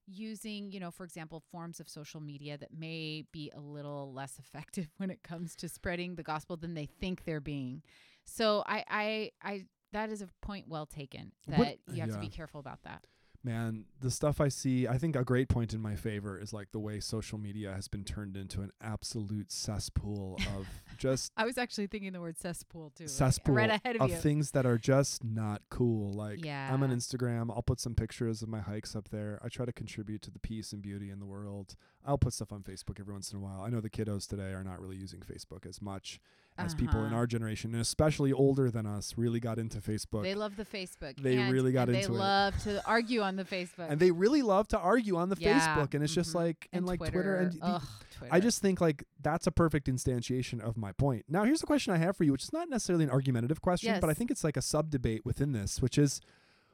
using, 0.08 0.72
you 0.72 0.80
know, 0.80 0.92
for 0.92 1.04
example, 1.04 1.42
forms 1.52 1.80
of 1.80 1.90
social 1.90 2.22
media 2.22 2.58
that 2.58 2.70
may 2.78 3.24
be 3.32 3.52
a 3.56 3.60
little 3.60 4.14
less 4.14 4.38
effective 4.40 4.88
when 4.98 5.10
it 5.10 5.24
comes 5.24 5.56
to 5.58 5.68
spreading 5.68 6.16
the 6.16 6.24
gospel 6.24 6.56
than 6.58 6.76
they 6.76 6.86
think 6.86 7.24
they're 7.24 7.42
being. 7.42 7.82
So 8.26 8.64
I 8.68 8.84
I 8.90 9.32
I 9.42 9.66
that 9.94 10.10
is 10.10 10.22
a 10.22 10.28
point 10.42 10.68
well 10.68 10.86
taken 10.86 11.32
that 11.48 11.58
What- 11.60 11.80
you 11.88 12.02
have 12.02 12.12
to 12.12 12.20
be 12.20 12.30
careful 12.30 12.60
about 12.60 12.84
that. 12.84 13.06
Man 13.46 13.86
the 14.02 14.10
stuff 14.12 14.42
i 14.42 14.48
see 14.48 14.88
i 14.88 14.98
think 14.98 15.16
a 15.16 15.24
great 15.24 15.48
point 15.48 15.74
in 15.74 15.82
my 15.82 15.96
favor 15.96 16.40
is 16.40 16.52
like 16.52 16.72
the 16.72 16.80
way 16.80 17.00
social 17.00 17.38
media 17.38 17.72
has 17.72 17.88
been 17.88 18.04
turned 18.04 18.36
into 18.36 18.62
an 18.62 18.72
absolute 18.82 19.52
cesspool 19.52 20.40
of 20.58 20.68
just 20.98 21.32
I 21.38 21.46
was 21.46 21.58
actually 21.58 21.88
thinking 21.88 22.14
the 22.14 22.22
word 22.22 22.38
cesspool 22.38 22.92
too. 22.96 23.04
like, 23.04 23.10
cesspool 23.10 23.56
right 23.56 23.70
ahead 23.70 23.96
of, 23.98 24.04
of 24.04 24.10
you. 24.10 24.16
things 24.16 24.52
that 24.52 24.66
are 24.66 24.78
just 24.78 25.24
not 25.24 25.62
cool. 25.70 26.14
Like 26.14 26.44
yeah. 26.44 26.70
I'm 26.72 26.82
on 26.84 26.92
Instagram, 26.92 27.50
I'll 27.50 27.62
put 27.62 27.80
some 27.80 27.96
pictures 27.96 28.42
of 28.42 28.50
my 28.50 28.62
hikes 28.62 28.96
up 28.96 29.10
there. 29.10 29.40
I 29.44 29.50
try 29.50 29.66
to 29.66 29.74
contribute 29.74 30.22
to 30.24 30.32
the 30.32 30.40
peace 30.40 30.72
and 30.72 30.82
beauty 30.82 31.10
in 31.10 31.20
the 31.20 31.26
world. 31.26 31.76
I'll 32.06 32.18
put 32.18 32.34
stuff 32.34 32.52
on 32.52 32.62
Facebook 32.62 33.00
every 33.00 33.14
once 33.14 33.32
in 33.32 33.38
a 33.38 33.42
while. 33.42 33.62
I 33.62 33.70
know 33.70 33.82
the 33.82 33.90
kiddos 33.90 34.28
today 34.28 34.54
are 34.54 34.64
not 34.64 34.80
really 34.80 34.98
using 34.98 35.22
Facebook 35.22 35.66
as 35.68 35.82
much 35.82 36.20
as 36.58 36.74
people 36.74 37.00
in 37.02 37.08
Uh-huh. 37.08 37.16
our 37.18 37.28
generation, 37.28 37.74
and 37.74 37.82
especially 37.82 38.32
older 38.32 38.72
than 38.72 38.86
us, 38.86 39.16
really 39.18 39.40
got 39.42 39.60
into 39.60 39.80
Facebook. 39.82 40.24
They 40.24 40.36
love 40.36 40.56
the 40.56 40.64
Facebook. 40.66 41.22
They 41.22 41.36
and- 41.38 41.52
really 41.52 41.74
got 41.74 41.90
and 41.90 41.98
into 41.98 42.10
They 42.10 42.16
it. 42.16 42.18
love 42.18 42.58
to 42.64 42.86
argue 42.88 43.22
on 43.22 43.36
the 43.36 43.44
Facebook. 43.44 43.90
and 43.90 44.00
they 44.00 44.12
really 44.12 44.42
love 44.42 44.68
to 44.70 44.80
argue 44.80 45.18
on 45.18 45.28
the 45.30 45.36
Yeah, 45.40 45.60
Facebook, 45.60 45.94
and 45.94 46.04
it's 46.04 46.14
just 46.14 46.32
mhm. 46.32 46.36
like 46.36 46.70
and, 46.72 46.86
like 46.86 47.00
Twitter, 47.00 47.36
and 47.36 47.52
the- 47.54 47.66
Ugh, 47.66 47.84
I 48.32 48.40
just 48.40 48.62
think 48.62 48.80
like 48.80 49.04
that's 49.22 49.48
a 49.48 49.52
perfect 49.52 49.88
instantiation 49.88 50.62
of 50.62 50.78
my 50.78 50.94
point. 50.94 51.26
Now, 51.28 51.44
here's 51.44 51.62
a 51.62 51.66
question 51.66 51.94
I 51.94 51.98
have 51.98 52.16
for 52.16 52.24
you, 52.24 52.32
which 52.32 52.44
is 52.44 52.54
not 52.54 52.70
necessarily 52.70 53.04
an 53.04 53.10
argumentative 53.12 53.62
question, 53.62 54.00
but 54.00 54.10
I 54.10 54.14
think 54.14 54.32
it's 54.32 54.44
like 54.44 54.56
a 54.56 54.62
sub 54.62 54.90
debate 54.90 55.26
within 55.26 55.52
this, 55.52 55.82
which 55.82 55.98
is 55.98 56.22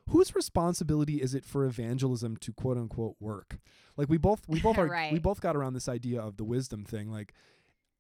whose 0.10 0.36
responsibility 0.36 1.22
is 1.22 1.34
it 1.34 1.46
for 1.46 1.66
evangelism 1.66 2.38
to 2.38 2.54
quote 2.54 2.78
unquote 2.78 3.16
work? 3.20 3.60
Like 3.98 4.10
we 4.10 4.18
both 4.18 4.48
we 4.48 4.60
both 4.62 4.78
are 4.78 5.10
we 5.12 5.18
both 5.20 5.42
got 5.42 5.56
around 5.56 5.74
this 5.74 5.90
idea 5.90 6.22
of 6.22 6.38
the 6.38 6.44
wisdom 6.44 6.86
thing. 6.86 7.10
Like 7.12 7.34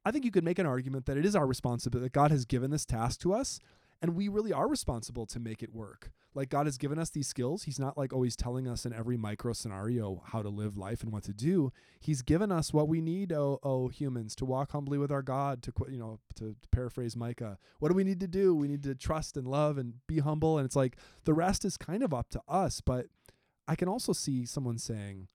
I 0.03 0.11
think 0.11 0.25
you 0.25 0.31
could 0.31 0.43
make 0.43 0.59
an 0.59 0.65
argument 0.65 1.05
that 1.05 1.17
it 1.17 1.25
is 1.25 1.35
our 1.35 1.45
responsibility 1.45 2.05
that 2.05 2.13
God 2.13 2.31
has 2.31 2.45
given 2.45 2.71
this 2.71 2.85
task 2.85 3.19
to 3.21 3.33
us 3.33 3.59
and 4.01 4.15
we 4.15 4.27
really 4.27 4.51
are 4.51 4.67
responsible 4.67 5.25
to 5.27 5.39
make 5.39 5.61
it 5.61 5.73
work. 5.73 6.11
Like 6.33 6.49
God 6.49 6.65
has 6.65 6.77
given 6.77 6.97
us 6.97 7.09
these 7.09 7.27
skills. 7.27 7.63
He's 7.63 7.79
not 7.79 7.97
like 7.97 8.13
always 8.13 8.35
telling 8.35 8.67
us 8.67 8.85
in 8.85 8.93
every 8.93 9.17
micro 9.17 9.53
scenario 9.53 10.23
how 10.27 10.41
to 10.41 10.49
live 10.49 10.77
life 10.77 11.03
and 11.03 11.11
what 11.11 11.23
to 11.23 11.33
do. 11.33 11.71
He's 11.99 12.21
given 12.21 12.51
us 12.51 12.73
what 12.73 12.87
we 12.87 13.01
need, 13.01 13.31
oh, 13.31 13.59
oh 13.63 13.89
humans, 13.89 14.35
to 14.37 14.45
walk 14.45 14.71
humbly 14.71 14.97
with 14.97 15.11
our 15.11 15.21
God. 15.21 15.61
To 15.63 15.73
you 15.89 15.99
know, 15.99 16.19
to, 16.35 16.55
to 16.61 16.69
paraphrase 16.71 17.15
Micah, 17.15 17.57
what 17.79 17.89
do 17.89 17.95
we 17.95 18.05
need 18.05 18.21
to 18.21 18.27
do? 18.27 18.55
We 18.55 18.69
need 18.69 18.83
to 18.83 18.95
trust 18.95 19.37
and 19.37 19.45
love 19.45 19.77
and 19.77 19.95
be 20.07 20.19
humble. 20.19 20.57
And 20.57 20.65
it's 20.65 20.75
like 20.75 20.95
the 21.25 21.33
rest 21.33 21.65
is 21.65 21.77
kind 21.77 22.01
of 22.01 22.13
up 22.13 22.29
to 22.29 22.41
us. 22.47 22.81
But 22.81 23.07
I 23.67 23.75
can 23.75 23.89
also 23.89 24.13
see 24.13 24.45
someone 24.45 24.77
saying, 24.77 25.27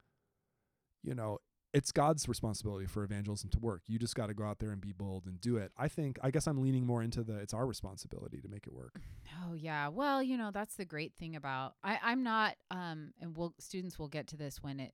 you 1.03 1.15
know, 1.15 1.37
it's 1.77 1.91
God's 1.91 2.27
responsibility 2.27 2.87
for 2.87 3.03
evangelism 3.03 3.51
to 3.51 3.59
work. 3.59 3.83
You 3.85 3.99
just 3.99 4.15
got 4.15 4.29
to 4.29 4.33
go 4.33 4.43
out 4.43 4.57
there 4.57 4.71
and 4.71 4.81
be 4.81 4.93
bold 4.93 5.27
and 5.27 5.39
do 5.39 5.57
it. 5.57 5.71
I 5.77 5.87
think, 5.87 6.17
I 6.23 6.31
guess 6.31 6.47
I'm 6.47 6.59
leaning 6.59 6.87
more 6.87 7.03
into 7.03 7.21
the 7.21 7.35
it's 7.35 7.53
our 7.53 7.67
responsibility 7.67 8.41
to 8.41 8.47
make 8.47 8.65
it 8.65 8.73
work. 8.73 8.99
Oh 9.45 9.53
yeah. 9.53 9.87
Well, 9.87 10.23
you 10.23 10.37
know, 10.37 10.49
that's 10.51 10.75
the 10.75 10.85
great 10.85 11.13
thing 11.13 11.35
about 11.35 11.75
I, 11.83 11.99
I'm 12.01 12.23
not 12.23 12.55
um 12.71 13.11
and 13.21 13.37
we'll 13.37 13.53
students 13.59 13.99
will 13.99 14.07
get 14.07 14.25
to 14.29 14.37
this 14.37 14.63
when 14.63 14.79
it 14.79 14.93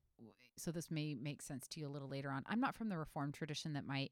so 0.58 0.72
this 0.72 0.92
may 0.92 1.14
make 1.14 1.42
sense 1.42 1.70
to 1.70 1.80
you 1.80 1.88
a 1.88 1.90
little 1.90 2.10
later 2.10 2.30
on. 2.30 2.44
I'm 2.48 2.60
not 2.60 2.76
from 2.76 2.90
the 2.90 2.98
reformed 2.98 3.34
tradition 3.34 3.74
that 3.74 3.88
might 3.88 4.12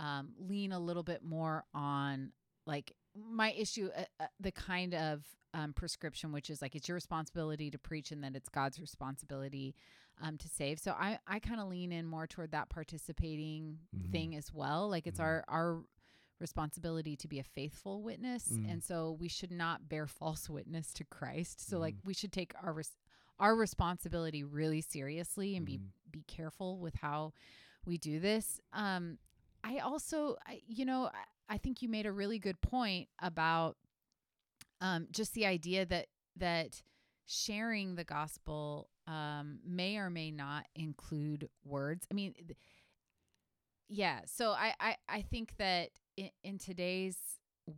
um 0.00 0.32
lean 0.36 0.72
a 0.72 0.80
little 0.80 1.04
bit 1.04 1.22
more 1.22 1.62
on 1.74 2.32
like 2.66 2.92
my 3.14 3.52
issue 3.52 3.88
uh, 3.96 4.02
uh, 4.18 4.26
the 4.40 4.50
kind 4.50 4.94
of 4.94 5.22
um, 5.54 5.72
prescription 5.74 6.32
which 6.32 6.50
is 6.50 6.60
like 6.60 6.74
it's 6.74 6.88
your 6.88 6.96
responsibility 6.96 7.70
to 7.70 7.78
preach 7.78 8.10
and 8.10 8.22
then 8.24 8.34
it's 8.34 8.48
God's 8.48 8.80
responsibility 8.80 9.76
um, 10.20 10.36
to 10.38 10.48
save. 10.48 10.78
So 10.78 10.92
I 10.92 11.18
I 11.26 11.38
kind 11.38 11.60
of 11.60 11.68
lean 11.68 11.92
in 11.92 12.06
more 12.06 12.26
toward 12.26 12.50
that 12.52 12.68
participating 12.68 13.78
Mhm. 13.96 14.10
thing 14.12 14.36
as 14.36 14.52
well. 14.52 14.88
Like 14.88 15.06
it's 15.06 15.18
Mhm. 15.20 15.24
our 15.24 15.44
our 15.48 15.84
responsibility 16.40 17.16
to 17.16 17.26
be 17.26 17.40
a 17.40 17.42
faithful 17.44 18.00
witness 18.02 18.48
Mm. 18.48 18.70
and 18.70 18.84
so 18.84 19.10
we 19.10 19.26
should 19.28 19.50
not 19.50 19.88
bear 19.88 20.06
false 20.06 20.48
witness 20.48 20.92
to 20.92 21.04
Christ. 21.04 21.58
So 21.60 21.78
like 21.80 21.96
Mhm. 21.96 22.04
we 22.04 22.14
should 22.14 22.32
take 22.32 22.52
our 22.62 22.72
res- 22.72 22.96
our 23.40 23.56
responsibility 23.56 24.44
really 24.44 24.80
seriously 24.80 25.56
and 25.56 25.66
be 25.66 25.78
Mhm. 25.78 25.90
be 26.10 26.22
careful 26.22 26.78
with 26.78 26.94
how 26.96 27.32
we 27.84 27.98
do 27.98 28.20
this. 28.20 28.60
Um 28.72 29.18
I 29.64 29.78
also 29.78 30.36
I, 30.46 30.62
you 30.66 30.84
know 30.84 31.06
I, 31.06 31.24
I 31.54 31.58
think 31.58 31.82
you 31.82 31.88
made 31.88 32.06
a 32.06 32.12
really 32.12 32.38
good 32.38 32.60
point 32.60 33.08
about 33.18 33.76
um 34.80 35.08
just 35.10 35.34
the 35.34 35.46
idea 35.46 35.84
that 35.86 36.06
that 36.36 36.82
sharing 37.26 37.96
the 37.96 38.04
gospel 38.04 38.88
um 39.08 39.58
may 39.64 39.96
or 39.96 40.10
may 40.10 40.30
not 40.30 40.66
include 40.76 41.48
words. 41.64 42.06
I 42.10 42.14
mean 42.14 42.34
yeah, 43.88 44.20
so 44.26 44.50
I 44.50 44.74
I 44.80 44.96
I 45.08 45.22
think 45.22 45.56
that 45.58 45.90
in, 46.16 46.30
in 46.44 46.58
today's 46.58 47.16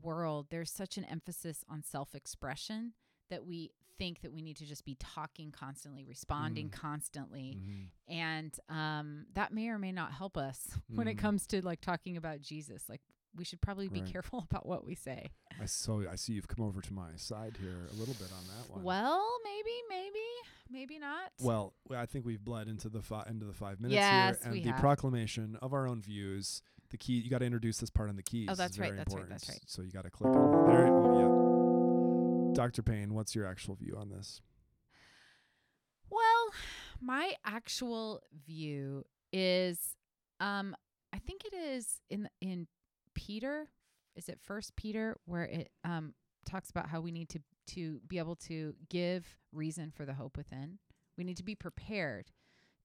world 0.03 0.47
there's 0.51 0.71
such 0.71 0.97
an 0.97 1.05
emphasis 1.05 1.64
on 1.69 1.83
self-expression 1.83 2.93
that 3.29 3.45
we 3.47 3.71
think 3.99 4.23
that 4.23 4.33
we 4.33 4.40
need 4.40 4.57
to 4.57 4.64
just 4.64 4.85
be 4.85 4.97
talking 4.99 5.53
constantly, 5.53 6.05
responding 6.05 6.69
Mm. 6.69 6.73
constantly 6.73 7.59
Mhm. 7.61 7.88
and 8.09 8.59
um, 8.69 9.27
that 9.35 9.53
may 9.53 9.69
or 9.69 9.79
may 9.79 9.93
not 9.93 10.12
help 10.12 10.37
us 10.37 10.69
when 10.88 11.07
it 11.07 11.16
Mhm. 11.16 11.21
comes 11.21 11.47
to 11.49 11.64
like 11.64 11.81
talking 11.81 12.16
about 12.16 12.40
Jesus. 12.40 12.88
Like 12.88 13.03
we 13.35 13.45
should 13.45 13.61
probably 13.61 13.88
be 13.88 14.01
Right. 14.01 14.11
careful 14.11 14.38
about 14.51 14.66
what 14.66 14.85
we 14.85 14.95
say. 14.97 15.31
I 15.61 15.66
so 15.66 16.09
I 16.09 16.16
see 16.16 16.33
you've 16.33 16.49
come 16.49 16.64
over 16.64 16.81
to 16.81 16.93
my 16.93 17.14
side 17.16 17.57
here 17.59 17.87
a 17.90 17.95
little 17.95 18.14
bit 18.14 18.33
on 18.33 18.47
that 18.49 18.71
one. 18.71 18.83
Well, 18.83 19.38
maybe, 19.45 19.83
maybe, 19.88 20.27
maybe 20.71 20.99
not. 20.99 21.33
Well, 21.41 21.75
I 21.95 22.07
think 22.07 22.25
we've 22.25 22.43
bled 22.45 22.69
into 22.69 22.89
the 22.89 23.03
fi- 23.03 23.27
into 23.29 23.45
the 23.47 23.53
five 23.53 23.81
minutes 23.81 23.97
Yes, 23.97 24.39
here, 24.43 24.53
and 24.53 24.63
the 24.65 24.71
have. 24.71 24.81
proclamation 24.81 25.57
of 25.61 25.73
our 25.73 25.87
own 25.89 26.01
views. 26.03 26.63
The 26.91 26.97
key 26.99 27.15
you 27.15 27.31
got 27.31 27.39
to 27.39 27.45
introduce 27.47 27.79
this 27.79 27.91
part 27.91 28.09
on 28.09 28.17
the 28.17 28.23
keys. 28.23 28.49
Oh, 28.51 28.55
that's 28.55 28.79
right, 28.79 28.87
very 28.89 28.99
that's 28.99 29.15
right, 29.15 29.21
important. 29.23 29.41
that's 29.41 29.49
right. 29.49 29.61
So 29.67 29.83
you 29.83 29.91
got 29.93 30.05
to 30.05 30.11
click 30.11 30.35
on 30.35 30.67
there. 30.67 30.89
Oh 30.91 32.49
yeah, 32.49 32.55
Dr. 32.55 32.83
Payne, 32.83 33.15
what's 33.15 33.35
your 33.35 33.47
actual 33.47 33.75
view 33.77 33.97
on 33.97 34.11
this? 34.11 34.41
Well, 36.11 36.51
my 37.01 37.35
actual 37.45 38.21
view 38.47 39.05
is, 39.33 39.95
um, 40.41 40.75
I 41.13 41.19
think 41.19 41.43
it 41.45 41.55
is 41.55 42.01
in 42.11 42.29
in 42.41 42.67
Peter. 43.15 43.69
Is 44.17 44.29
it 44.29 44.41
First 44.43 44.75
Peter 44.77 45.17
where 45.27 45.45
it 45.45 45.71
um 45.85 46.15
talks 46.45 46.71
about 46.71 46.89
how 46.89 47.01
we 47.01 47.13
need 47.13 47.29
to 47.31 47.41
to 47.75 48.01
be 48.07 48.19
able 48.19 48.37
to 48.37 48.75
give 48.89 49.27
reason 49.53 49.91
for 49.91 50.05
the 50.05 50.15
hope 50.15 50.37
within. 50.37 50.79
We 51.17 51.25
need 51.25 51.37
to 51.37 51.45
be 51.45 51.55
prepared 51.55 52.31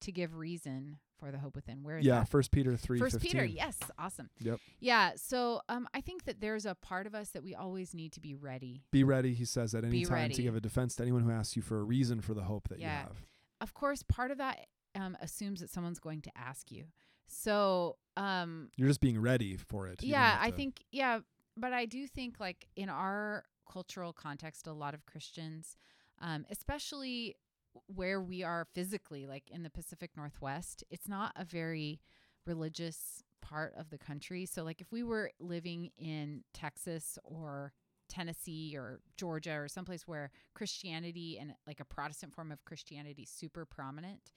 to 0.02 0.12
give 0.12 0.36
reason 0.36 0.98
for 1.20 1.32
the 1.32 1.38
hope 1.38 1.56
within. 1.56 1.84
Where 1.84 1.98
is 1.98 2.06
yeah, 2.06 2.20
that? 2.20 2.30
First 2.30 2.52
Peter 2.52 2.76
three. 2.76 3.00
First 3.00 3.16
15. 3.16 3.32
Peter, 3.32 3.46
yes, 3.46 3.78
awesome. 3.98 4.30
Yep. 4.40 4.60
Yeah, 4.80 5.12
so 5.16 5.62
um, 5.70 5.88
I 5.94 6.02
think 6.02 6.26
that 6.26 6.42
there's 6.42 6.66
a 6.66 6.76
part 6.76 7.08
of 7.08 7.16
us 7.16 7.30
that 7.30 7.44
we 7.44 7.56
always 7.56 7.94
need 7.94 8.12
to 8.14 8.20
be 8.20 8.36
ready. 8.36 8.84
Be 8.92 9.04
ready, 9.04 9.34
he 9.34 9.46
says, 9.46 9.74
at 9.74 9.84
any 9.84 10.00
Be 10.00 10.06
time 10.06 10.32
to 10.32 10.42
give 10.42 10.56
a 10.56 10.62
defense 10.62 10.96
to 10.96 11.04
anyone 11.04 11.24
who 11.24 11.32
asks 11.32 11.56
you 11.56 11.62
for 11.62 11.80
a 11.80 11.84
reason 11.84 12.22
for 12.22 12.34
the 12.34 12.44
hope 12.44 12.68
that 12.70 12.80
Yeah. 12.80 13.02
you 13.02 13.08
have. 13.08 13.22
Of 13.62 13.74
course, 13.74 14.04
part 14.04 14.32
of 14.32 14.38
that 14.40 14.68
um, 14.96 15.18
assumes 15.22 15.62
that 15.62 15.70
someone's 15.70 16.00
going 16.00 16.22
to 16.22 16.32
ask 16.36 16.72
you. 16.72 16.86
So 17.28 17.98
um, 18.18 18.70
You're 18.76 18.88
just 18.88 19.02
being 19.02 19.20
ready 19.20 19.58
for 19.58 19.88
it. 19.88 20.04
You 20.04 20.12
yeah, 20.12 20.38
I 20.40 20.52
think 20.52 20.84
yeah, 20.92 21.20
but 21.58 21.74
I 21.74 21.86
do 21.86 22.06
think 22.08 22.40
like 22.40 22.68
in 22.76 22.90
our 22.90 23.44
cultural 23.72 24.14
context, 24.14 24.68
a 24.68 24.74
lot 24.74 24.94
of 24.94 25.06
Christians, 25.06 25.78
um, 26.22 26.46
especially 26.50 27.36
where 27.88 28.22
we 28.22 28.44
are 28.44 28.68
physically, 28.74 29.26
like 29.26 29.50
in 29.50 29.64
the 29.64 29.70
Pacific 29.70 30.12
Northwest, 30.16 30.84
it's 30.90 31.08
not 31.08 31.34
a 31.36 31.44
very 31.44 32.00
religious 32.46 33.24
part 33.42 33.74
of 33.78 33.90
the 33.90 33.98
country. 33.98 34.46
So 34.46 34.64
like 34.64 34.82
if 34.82 34.92
we 34.92 35.04
were 35.04 35.32
living 35.40 35.92
in 35.98 36.44
Texas 36.54 37.18
or 37.24 37.74
Tennessee 38.08 38.76
or 38.78 39.02
Georgia 39.18 39.54
or 39.54 39.68
someplace 39.68 40.08
where 40.08 40.32
Christianity 40.54 41.38
and 41.40 41.54
like 41.68 41.80
a 41.80 41.86
Protestant 41.86 42.34
form 42.34 42.52
of 42.52 42.64
Christianity 42.66 43.24
is 43.24 43.30
super 43.30 43.66
prominent, 43.66 44.32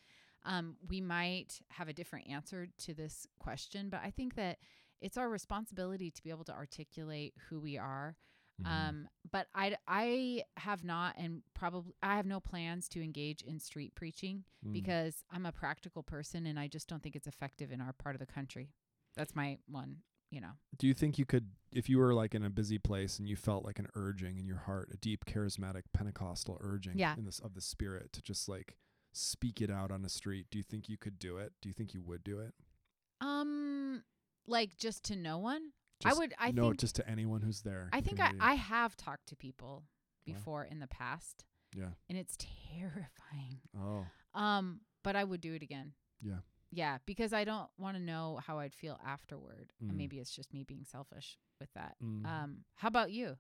um, 0.45 0.77
we 0.89 1.01
might 1.01 1.61
have 1.71 1.89
a 1.89 1.93
different 1.93 2.29
answer 2.29 2.69
to 2.79 2.95
this 2.95 3.27
question. 3.39 3.89
But 3.89 4.01
I 4.05 4.11
think 4.11 4.35
that 4.37 4.59
it's 5.01 5.17
our 5.17 5.29
responsibility 5.29 6.11
to 6.11 6.23
be 6.23 6.31
able 6.31 6.45
to 6.45 6.53
articulate 6.53 7.35
who 7.49 7.61
we 7.61 7.79
are. 7.79 8.17
Mhm. 8.63 8.67
Um, 8.67 9.09
but 9.31 9.47
I, 9.55 9.77
I 9.87 10.43
have 10.57 10.83
not, 10.85 11.15
and 11.17 11.43
probably 11.55 11.95
I 12.03 12.17
have 12.17 12.27
no 12.27 12.41
plans 12.41 12.89
to 12.91 13.03
engage 13.03 13.43
in 13.43 13.61
street 13.61 13.95
preaching 13.95 14.45
Mm. 14.67 14.73
because 14.73 15.23
I'm 15.31 15.47
a 15.47 15.53
practical 15.53 16.03
person 16.03 16.45
and 16.47 16.59
I 16.59 16.67
just 16.67 16.89
don't 16.89 17.03
think 17.03 17.15
it's 17.15 17.29
effective 17.29 17.71
in 17.71 17.81
our 17.81 17.93
part 17.93 18.15
of 18.17 18.19
the 18.21 18.27
country. 18.27 18.71
That's 19.15 19.37
my 19.37 19.59
one, 19.69 19.99
you 20.31 20.41
know. 20.41 20.53
Do 20.77 20.87
you 20.89 20.95
think 20.95 21.19
you 21.19 21.25
could, 21.25 21.51
if 21.73 21.89
you 21.89 21.99
were 21.99 22.13
like 22.15 22.35
in 22.35 22.43
a 22.45 22.51
busy 22.51 22.79
place 22.79 23.19
and 23.21 23.29
you 23.29 23.37
felt 23.37 23.65
like 23.65 23.79
an 23.79 23.89
urging 23.95 24.39
in 24.39 24.47
your 24.47 24.59
heart, 24.59 24.91
a 24.93 24.97
deep 24.97 25.25
charismatic 25.25 25.83
Pentecostal 25.93 26.59
urging 26.61 26.99
Yeah. 26.99 27.15
in 27.17 27.25
this 27.25 27.39
of 27.39 27.55
the 27.55 27.61
spirit 27.61 28.13
to 28.15 28.23
just 28.23 28.49
like 28.49 28.77
speak 29.13 29.61
it 29.61 29.71
out 29.71 29.93
on 29.93 30.03
the 30.03 30.09
street? 30.09 30.47
Do 30.51 30.59
you 30.59 30.65
think 30.65 30.89
you 30.89 30.97
could 30.97 31.19
do 31.21 31.37
it? 31.37 31.53
Do 31.61 31.69
you 31.69 31.73
think 31.75 31.95
you 31.95 32.03
would 32.03 32.25
do 32.25 32.41
it? 32.41 32.55
Um, 33.21 34.03
like 34.47 34.77
just 34.77 35.05
to 35.05 35.17
no 35.17 35.39
one. 35.39 35.73
I 36.05 36.15
would. 36.15 36.35
I 36.39 36.51
no, 36.53 36.69
think. 36.69 36.81
just 36.81 36.97
to 36.97 37.09
anyone 37.09 37.41
who's 37.43 37.63
there. 37.63 37.89
I 37.93 38.01
think 38.01 38.21
I. 38.21 38.33
I 38.41 38.55
have 38.55 38.97
talked 38.97 39.27
to 39.29 39.37
people 39.37 39.83
Wow. 40.27 40.35
before 40.35 40.65
in 40.65 40.79
the 40.81 40.87
past, 40.87 41.45
yeah. 41.75 41.89
and 42.09 42.19
it's 42.19 42.37
terrifying. 42.37 43.61
Oh, 43.79 44.05
Um, 44.35 44.81
but 45.03 45.17
I 45.17 45.25
would 45.25 45.41
do 45.41 45.55
it 45.55 45.63
again. 45.63 45.93
Yeah. 46.23 46.41
Yeah, 46.71 46.99
because 47.07 47.33
I 47.33 47.45
don't 47.45 47.69
want 47.79 47.97
to 47.97 48.03
know 48.03 48.41
how 48.47 48.59
I'd 48.59 48.75
feel 48.75 49.01
afterward. 49.05 49.73
And 49.81 49.93
Mm. 49.93 49.97
maybe 49.97 50.19
it's 50.19 50.31
just 50.37 50.53
me 50.53 50.65
being 50.65 50.85
selfish 50.85 51.39
with 51.59 51.73
that. 51.73 51.97
Mm. 52.05 52.27
Um, 52.27 52.65
how 52.75 52.89
about 52.89 53.11
you? 53.11 53.39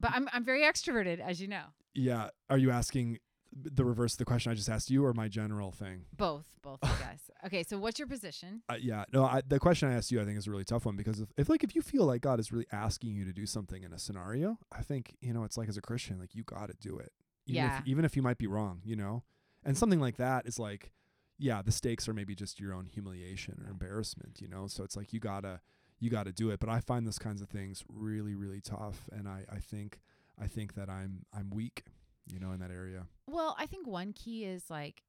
But 0.00 0.10
I'm 0.12 0.28
I'm 0.32 0.44
very 0.44 0.62
extroverted, 0.62 1.20
as 1.20 1.40
you 1.40 1.48
know. 1.48 1.66
yeah. 1.94 2.30
Are 2.50 2.58
you 2.58 2.70
asking 2.70 3.18
the 3.52 3.84
reverse 3.84 4.12
of 4.14 4.18
the 4.18 4.24
question 4.24 4.52
I 4.52 4.54
just 4.54 4.68
asked 4.68 4.90
you, 4.90 5.04
or 5.04 5.12
my 5.14 5.28
general 5.28 5.70
thing? 5.72 6.04
Both, 6.16 6.46
both, 6.62 6.78
I 6.82 6.88
guess. 6.98 7.30
Okay, 7.46 7.62
so 7.62 7.78
what's 7.78 7.98
your 7.98 8.08
position? 8.08 8.62
Uh, 8.68 8.74
yeah, 8.80 9.04
no. 9.12 9.24
I, 9.24 9.42
the 9.46 9.58
question 9.58 9.88
I 9.88 9.94
asked 9.94 10.10
you, 10.12 10.20
I 10.20 10.24
think, 10.24 10.36
is 10.38 10.46
a 10.46 10.50
really 10.50 10.64
tough 10.64 10.84
one 10.86 10.96
because 10.96 11.20
if, 11.20 11.28
if, 11.36 11.48
like, 11.48 11.64
if 11.64 11.74
you 11.74 11.82
feel 11.82 12.04
like 12.04 12.20
God 12.20 12.40
is 12.40 12.52
really 12.52 12.66
asking 12.72 13.14
you 13.14 13.24
to 13.24 13.32
do 13.32 13.46
something 13.46 13.82
in 13.82 13.92
a 13.92 13.98
scenario, 13.98 14.58
I 14.70 14.82
think 14.82 15.16
you 15.20 15.32
know, 15.32 15.44
it's 15.44 15.56
like 15.56 15.68
as 15.68 15.76
a 15.76 15.82
Christian, 15.82 16.18
like 16.18 16.34
you 16.34 16.42
got 16.44 16.68
to 16.68 16.76
do 16.80 16.98
it, 16.98 17.12
even 17.46 17.62
Yeah. 17.64 17.78
if, 17.78 17.86
even 17.86 18.04
if 18.04 18.16
you 18.16 18.22
might 18.22 18.38
be 18.38 18.46
wrong, 18.46 18.80
you 18.84 18.96
know. 18.96 19.22
And 19.64 19.76
something 19.76 20.00
like 20.00 20.16
that 20.18 20.46
is 20.46 20.58
like, 20.58 20.92
yeah, 21.38 21.62
the 21.62 21.72
stakes 21.72 22.08
are 22.08 22.14
maybe 22.14 22.34
just 22.34 22.58
your 22.60 22.74
own 22.74 22.86
humiliation 22.86 23.62
or 23.64 23.70
embarrassment, 23.70 24.40
you 24.40 24.48
know. 24.48 24.66
So 24.66 24.82
it's 24.84 24.96
like 24.96 25.12
you 25.12 25.20
gotta, 25.20 25.60
you 26.00 26.10
gotta 26.10 26.32
do 26.32 26.50
it. 26.50 26.60
But 26.60 26.68
I 26.68 26.80
find 26.80 27.06
those 27.06 27.18
kinds 27.18 27.40
of 27.42 27.48
things 27.48 27.84
really, 27.88 28.34
really 28.34 28.60
tough, 28.60 29.08
and 29.12 29.26
I, 29.28 29.44
I 29.50 29.58
think, 29.58 30.00
I 30.40 30.46
think 30.46 30.74
that 30.74 30.88
I'm, 30.88 31.24
I'm 31.32 31.50
weak, 31.50 31.84
you 32.32 32.40
know, 32.40 32.52
in 32.52 32.60
that 32.60 32.70
area. 32.70 33.06
Well, 33.26 33.56
I 33.58 33.66
think 33.66 33.86
one 33.86 34.12
key 34.12 34.44
is 34.44 34.70
like 34.70 35.02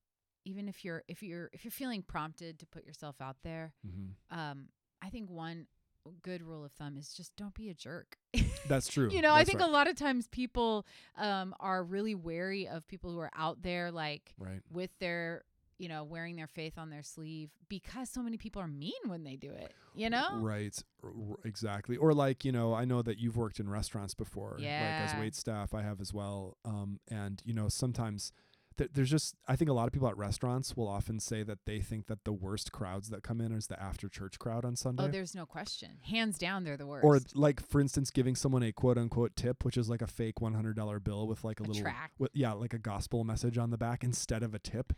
even 0.45 0.67
if 0.67 0.83
you're 0.83 1.03
if 1.07 1.21
you're 1.21 1.49
if 1.53 1.63
you're 1.63 1.71
feeling 1.71 2.01
prompted 2.01 2.59
to 2.59 2.65
put 2.65 2.85
yourself 2.85 3.21
out 3.21 3.37
there, 3.43 3.73
hmm 3.85 4.37
um, 4.37 4.67
I 5.01 5.09
think 5.09 5.29
one 5.29 5.67
good 6.23 6.41
rule 6.41 6.65
of 6.65 6.71
thumb 6.71 6.97
is 6.97 7.13
just 7.13 7.35
don't 7.35 7.53
be 7.53 7.69
a 7.69 7.73
jerk. 7.73 8.17
That's 8.67 8.87
true. 8.93 9.09
you 9.11 9.21
know, 9.21 9.33
I 9.33 9.43
think 9.43 9.59
right. 9.59 9.69
a 9.69 9.71
lot 9.71 9.87
of 9.87 9.95
times 9.95 10.27
people 10.27 10.85
um, 11.17 11.53
are 11.59 11.83
really 11.83 12.15
wary 12.15 12.67
of 12.67 12.87
people 12.87 13.11
who 13.11 13.19
are 13.19 13.31
out 13.35 13.61
there 13.61 13.91
like 13.91 14.33
right. 14.37 14.61
with 14.71 14.91
their 14.99 15.43
you 15.79 15.89
know 15.89 16.03
wearing 16.03 16.35
their 16.35 16.45
faith 16.47 16.77
on 16.77 16.89
their 16.91 17.01
sleeve 17.03 17.49
because 17.69 18.09
so 18.09 18.21
many 18.21 18.37
people 18.37 18.61
are 18.61 18.67
mean 18.67 18.91
when 19.07 19.23
they 19.23 19.35
do 19.35 19.49
it. 19.51 19.73
You 19.95 20.09
know, 20.11 20.37
Right. 20.39 20.77
R- 21.03 21.11
exactly. 21.43 21.97
Or 21.97 22.13
like, 22.13 22.45
you 22.45 22.51
know, 22.51 22.73
I 22.73 22.85
know 22.85 23.01
that 23.01 23.17
you've 23.17 23.35
worked 23.37 23.59
in 23.59 23.67
restaurants 23.69 24.13
before, 24.13 24.51
like 24.51 24.59
as 24.67 25.13
Yeah. 25.13 25.19
wait 25.19 25.35
staff. 25.35 25.73
I 25.73 25.81
have 25.81 25.99
as 25.99 26.13
well. 26.13 26.57
Um, 26.63 26.99
and 27.09 27.41
you 27.43 27.53
know, 27.53 27.67
sometimes 27.69 28.31
th- 28.77 28.91
there's 28.93 29.09
just, 29.09 29.35
I 29.47 29.55
think 29.57 29.69
a 29.69 29.73
lot 29.73 29.87
of 29.87 29.91
people 29.93 30.07
at 30.07 30.15
restaurants 30.15 30.77
will 30.77 30.87
often 30.87 31.19
say 31.19 31.43
that 31.43 31.59
they 31.65 31.81
think 31.81 32.05
that 32.07 32.23
the 32.23 32.31
worst 32.31 32.71
crowds 32.71 33.09
that 33.09 33.23
come 33.23 33.41
in 33.41 33.51
is 33.51 33.67
the 33.67 33.81
after 33.81 34.07
church 34.07 34.39
crowd 34.39 34.63
on 34.63 34.75
Sunday. 34.77 35.03
oh, 35.03 35.07
there's 35.09 35.35
no 35.35 35.45
question. 35.45 35.97
Hands 36.03 36.37
down, 36.37 36.63
they're 36.63 36.77
the 36.77 36.87
worst. 36.87 37.03
or 37.03 37.19
like, 37.35 37.59
for 37.59 37.81
instance, 37.81 38.09
giving 38.09 38.35
someone 38.35 38.63
a 38.63 38.71
quote 38.71 38.97
unquote 38.97 39.35
tip, 39.35 39.65
which 39.65 39.75
is 39.75 39.89
like 39.89 40.01
a 40.01 40.07
fake 40.07 40.35
$100 40.35 41.03
bill 41.03 41.27
with 41.27 41.43
like 41.43 41.59
a, 41.59 41.63
A 41.63 41.65
little, 41.65 41.81
tract. 41.81 42.13
with, 42.19 42.31
yeah, 42.33 42.53
like 42.53 42.73
a 42.73 42.79
gospel 42.79 43.23
message 43.25 43.57
on 43.57 43.69
the 43.69 43.77
back 43.77 44.03
instead 44.03 44.43
of 44.43 44.53
a 44.53 44.59
tip. 44.59 44.93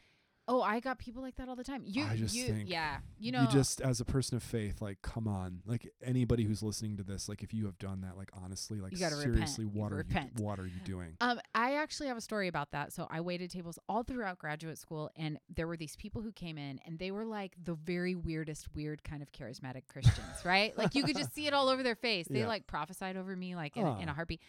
Oh, 0.51 0.61
I 0.61 0.81
got 0.81 0.99
people 0.99 1.21
like 1.23 1.37
that 1.37 1.47
all 1.47 1.55
the 1.55 1.63
time. 1.63 1.83
You, 1.85 2.05
I 2.05 2.17
just 2.17 2.35
you, 2.35 2.45
think 2.45 2.69
yeah, 2.69 2.97
you 3.17 3.31
know, 3.31 3.43
you 3.43 3.47
just 3.47 3.79
as 3.81 4.01
a 4.01 4.05
person 4.05 4.35
of 4.35 4.43
faith 4.43 4.81
like 4.81 5.01
come 5.01 5.27
on 5.27 5.61
like 5.65 5.89
anybody 6.03 6.43
who's 6.43 6.61
listening 6.61 6.97
to 6.97 7.03
this 7.03 7.29
like 7.29 7.41
if 7.41 7.53
you 7.53 7.65
have 7.65 7.77
done 7.79 8.01
that 8.01 8.17
like 8.17 8.29
honestly 8.43 8.79
like 8.81 8.91
gotta 8.99 9.15
repent. 9.15 9.33
seriously 9.35 9.65
You 9.65 9.71
what 9.81 9.93
are 9.93 9.95
repent. 9.97 10.31
you 10.37 10.43
what 10.43 10.59
are 10.59 10.65
you 10.65 10.79
doing 10.83 11.15
Um, 11.21 11.39
I 11.55 11.75
actually 11.75 12.07
have 12.07 12.17
a 12.17 12.21
story 12.21 12.47
about 12.49 12.71
that. 12.71 12.91
So 12.91 13.07
I 13.09 13.21
waited 13.21 13.49
tables 13.49 13.79
all 13.87 14.03
throughout 14.03 14.37
graduate 14.39 14.77
school, 14.77 15.09
and 15.15 15.39
there 15.55 15.67
were 15.67 15.77
these 15.77 15.95
people 15.95 16.21
who 16.21 16.31
came 16.33 16.57
in, 16.57 16.79
and 16.85 16.99
they 16.99 17.11
were 17.11 17.25
like 17.25 17.53
the 17.63 17.75
very 17.75 18.15
weirdest, 18.15 18.67
weird 18.75 19.03
kind 19.03 19.21
of 19.21 19.31
charismatic 19.31 19.83
Christians, 19.87 20.43
right? 20.43 20.77
Like 20.77 20.95
you 20.95 21.03
could 21.03 21.15
just 21.17 21.33
see 21.33 21.47
it 21.47 21.53
all 21.53 21.69
over 21.69 21.81
their 21.83 21.95
face. 21.95 22.27
They 22.29 22.39
Yeah. 22.41 22.47
like 22.47 22.67
prophesied 22.67 23.15
over 23.15 23.35
me, 23.35 23.55
like 23.55 23.77
in, 23.77 23.85
a, 23.85 23.99
in 23.99 24.09
a 24.09 24.13
heartbeat. 24.13 24.41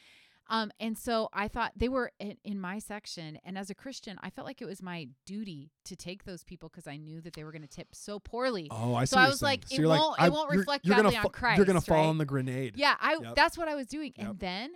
Um, 0.49 0.71
and 0.81 0.99
so 0.99 1.29
I 1.33 1.49
thought 1.49 1.73
they 1.77 1.89
were 1.89 2.11
in, 2.19 2.37
in 2.45 2.61
my 2.61 2.79
section, 2.79 3.39
and 3.45 3.57
as 3.57 3.71
a 3.71 3.75
Christian, 3.75 4.19
I 4.23 4.29
felt 4.29 4.47
like 4.47 4.61
it 4.61 4.67
was 4.67 4.83
my 4.83 5.09
duty 5.25 5.71
to 5.85 5.97
take 5.97 6.25
those 6.25 6.45
people 6.45 6.69
because 6.69 6.87
I 6.87 6.97
knew 6.97 7.21
that 7.23 7.33
they 7.35 7.45
were 7.45 7.53
going 7.53 7.63
to 7.63 7.69
tip 7.69 7.89
so 7.95 8.19
poorly. 8.19 8.69
oh 8.71 8.95
i 8.95 9.05
see 9.05 9.15
So 9.15 9.19
I 9.19 9.23
you're 9.23 9.31
was 9.31 9.41
saying. 9.41 9.49
like, 9.51 9.65
So 9.69 9.75
it 9.75 9.79
you're 9.79 9.89
like, 9.89 10.01
won't- 10.01 10.19
it 10.19 10.23
I- 10.25 10.29
won't 10.29 10.49
you're- 10.51 10.59
reflect 10.59 10.85
you're 10.87 10.97
gonna 10.97 11.09
badly 11.11 11.19
on 11.27 11.31
Christ. 11.33 11.57
you're 11.57 11.67
gonna 11.67 11.81
fall 11.81 12.09
on 12.09 12.19
the 12.19 12.25
grenade 12.27 12.75
Yeah, 12.77 12.97
I 13.01 13.17
Yep. 13.23 13.35
that's 13.37 13.57
what 13.57 13.69
I 13.69 13.75
was 13.75 13.87
doing. 13.87 14.13
Yep. 14.17 14.27
And 14.29 14.39
then 14.41 14.71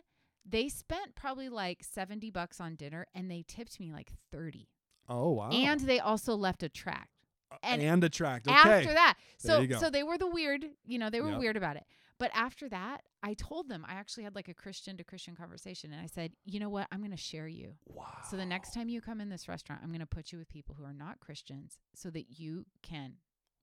they 0.48 0.68
spent 0.68 1.14
probably 1.16 1.48
like 1.48 1.82
70 1.82 2.30
bucks 2.30 2.60
on 2.60 2.76
dinner 2.76 3.06
and 3.14 3.28
they 3.30 3.44
tipped 3.46 3.78
me 3.80 3.92
like 3.92 4.12
30. 4.32 4.68
oh 5.08 5.32
wow 5.32 5.50
And 5.50 5.80
they 5.80 5.98
also 6.00 6.34
left 6.36 6.62
a 6.62 6.68
tract 6.68 7.10
Uh, 7.50 7.56
and 7.64 7.82
and, 7.82 8.02
a 8.04 8.08
tract 8.08 8.46
okay 8.48 8.56
after 8.56 8.94
that. 8.94 9.16
So 9.38 9.66
so 9.78 9.90
they 9.90 10.04
were 10.04 10.16
the 10.16 10.26
weird, 10.28 10.64
you 10.84 10.98
know, 10.98 11.10
they 11.10 11.20
were 11.20 11.30
Yep. 11.32 11.40
weird 11.40 11.56
about 11.56 11.76
it. 11.76 11.84
But 12.18 12.30
after 12.34 12.68
that, 12.70 13.02
I 13.22 13.34
told 13.34 13.68
them 13.68 13.84
I 13.86 13.94
actually 13.94 14.24
had 14.24 14.34
like 14.34 14.48
a 14.48 14.54
Christian 14.54 14.96
to 14.96 15.04
Christian 15.04 15.34
conversation 15.36 15.92
and 15.92 16.00
I 16.00 16.06
said, 16.06 16.32
"You 16.44 16.60
know 16.60 16.70
what? 16.70 16.86
I'm 16.90 17.00
going 17.00 17.10
to 17.10 17.16
share 17.16 17.48
you. 17.48 17.74
wow 17.86 18.06
So 18.30 18.36
the 18.36 18.46
next 18.46 18.72
time 18.72 18.88
you 18.88 19.00
come 19.00 19.20
in 19.20 19.28
this 19.28 19.48
restaurant, 19.48 19.82
I'm 19.82 19.90
going 19.90 20.00
to 20.00 20.06
put 20.06 20.32
you 20.32 20.38
with 20.38 20.48
people 20.48 20.74
who 20.78 20.84
are 20.84 20.94
not 20.94 21.20
Christians 21.20 21.78
so 21.94 22.10
that 22.10 22.38
you 22.38 22.64
can 22.82 23.14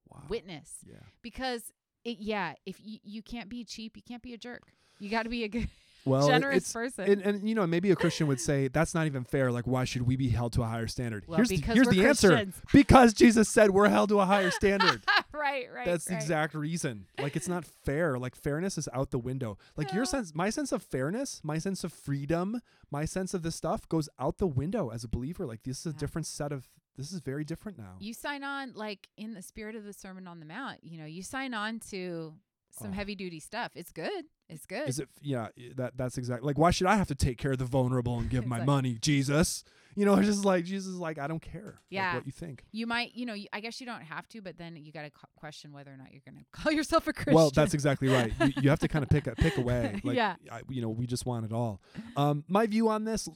wow. 0.09 0.21
witness 0.29 0.77
yeah 0.85 0.97
because 1.21 1.71
it, 2.03 2.17
yeah, 2.19 2.53
if 2.65 2.77
you, 2.83 2.99
you 3.03 3.21
can't 3.21 3.49
be 3.49 3.63
cheap, 3.63 3.95
you 3.95 4.03
can't 4.05 4.21
be 4.21 4.33
a 4.33 4.37
jerk. 4.37 4.63
You 4.99 5.09
got 5.09 5.23
to 5.23 5.29
be 5.29 5.43
a 5.43 5.47
good 5.47 5.69
well 6.05 6.27
generous 6.27 6.71
person. 6.71 7.09
and, 7.09 7.21
and 7.21 7.47
you 7.47 7.55
know 7.55 7.65
maybe 7.65 7.89
a 7.89 7.95
christian 7.95 8.27
would 8.27 8.39
say 8.39 8.67
that's 8.67 8.93
not 8.93 9.05
even 9.05 9.23
fair 9.23 9.51
like 9.53 9.65
why 9.65 9.85
should 9.85 10.01
we 10.01 10.17
be 10.17 10.27
held 10.27 10.51
to 10.51 10.61
a 10.61 10.65
higher 10.65 10.85
standard 10.85 11.23
Well, 11.27 11.37
here's 11.37 11.47
the, 11.47 11.55
here's 11.57 11.87
the 11.87 12.05
answer 12.05 12.45
because 12.73 13.13
jesus 13.13 13.47
said 13.47 13.71
we're 13.71 13.87
held 13.87 14.09
to 14.09 14.19
a 14.19 14.25
higher 14.25 14.51
standard 14.51 15.01
right, 15.39 15.67
right. 15.73 15.85
That's 15.85 16.05
the 16.05 16.13
right. 16.13 16.21
exact 16.21 16.53
reason. 16.53 17.07
Like 17.19 17.35
it's 17.35 17.47
not 17.47 17.65
fair. 17.85 18.17
Like 18.17 18.35
fairness 18.35 18.77
is 18.77 18.87
out 18.93 19.11
the 19.11 19.19
window. 19.19 19.57
Like 19.75 19.93
your 19.93 20.05
sense, 20.05 20.33
my 20.35 20.49
sense 20.49 20.71
of 20.71 20.83
fairness, 20.83 21.41
my 21.43 21.57
sense 21.57 21.83
of 21.83 21.91
freedom, 21.91 22.61
my 22.91 23.05
sense 23.05 23.33
of 23.33 23.43
this 23.43 23.55
stuff 23.55 23.87
goes 23.89 24.09
out 24.19 24.37
the 24.37 24.47
window 24.47 24.89
as 24.89 25.03
a 25.03 25.07
believer. 25.07 25.45
Like 25.45 25.63
this 25.63 25.79
is 25.79 25.87
a 25.87 25.93
different 25.93 26.27
set 26.27 26.51
of. 26.51 26.67
This 26.95 27.11
is 27.11 27.21
very 27.21 27.43
different 27.43 27.79
now. 27.79 27.95
You 27.99 28.13
sign 28.13 28.43
on 28.43 28.73
like 28.75 29.09
in 29.17 29.33
the 29.33 29.41
spirit 29.41 29.75
of 29.75 29.83
the 29.83 29.93
Sermon 29.93 30.27
on 30.27 30.39
the 30.39 30.45
Mount. 30.45 30.83
You 30.83 30.99
know, 30.99 31.05
you 31.05 31.23
sign 31.23 31.55
on 31.55 31.79
to 31.89 32.35
some 32.79 32.89
Oh. 32.89 32.93
heavy 32.93 33.15
duty 33.15 33.39
stuff. 33.39 33.71
It's 33.75 33.91
good. 33.91 34.25
It's 34.49 34.65
good. 34.65 34.88
Is 34.89 34.99
it? 34.99 35.09
Yeah, 35.21 35.47
that 35.75 35.95
that's 35.97 36.17
exactly 36.17 36.45
like 36.47 36.57
why 36.57 36.71
should 36.71 36.88
I 36.88 36.95
have 36.95 37.07
to 37.07 37.15
take 37.15 37.38
care 37.38 37.51
of 37.53 37.57
the 37.59 37.65
vulnerable 37.65 38.17
and 38.19 38.29
give 38.29 38.45
my 38.47 38.57
like- 38.57 38.65
money, 38.67 38.97
Jesus? 39.01 39.63
You 39.95 40.05
know, 40.05 40.15
it's 40.15 40.25
just 40.27 40.43
like 40.43 40.65
Jesus 40.65 40.88
is 40.93 40.97
like 40.97 41.19
I 41.19 41.27
don't 41.27 41.39
care. 41.41 41.79
like, 41.91 42.13
what 42.15 42.25
you 42.25 42.31
think? 42.31 42.63
you 42.71 42.88
might, 42.88 43.13
you 43.13 43.27
know, 43.27 43.36
I 43.53 43.59
guess 43.59 43.79
you 43.79 43.86
don't 43.86 44.01
have 44.01 44.27
to, 44.29 44.41
but 44.41 44.57
then 44.57 44.75
you 44.75 44.91
got 44.91 45.03
to 45.03 45.12
question 45.36 45.71
whether 45.71 45.91
or 45.93 45.97
not 45.97 46.12
you're 46.12 46.21
going 46.25 46.38
to 46.39 46.45
call 46.51 46.71
yourself 46.71 47.07
a 47.07 47.13
Christian. 47.13 47.36
Well, 47.36 47.51
that's 47.51 47.75
exactly 47.75 48.07
right. 48.07 48.33
You, 48.39 48.53
you 48.63 48.69
have 48.71 48.79
to 48.79 48.88
kind 48.88 49.03
of 49.03 49.09
pick 49.09 49.27
a 49.27 49.36
pick 49.36 49.55
away. 49.57 50.01
Like, 50.03 50.15
Yeah. 50.15 50.36
I, 50.51 50.62
you 50.67 50.81
know, 50.81 50.89
we 50.89 51.05
just 51.05 51.27
want 51.27 51.45
it 51.45 51.53
all. 51.53 51.79
Um, 52.17 52.43
my 52.47 52.65
view 52.65 52.89
on 52.89 53.03
this. 53.03 53.29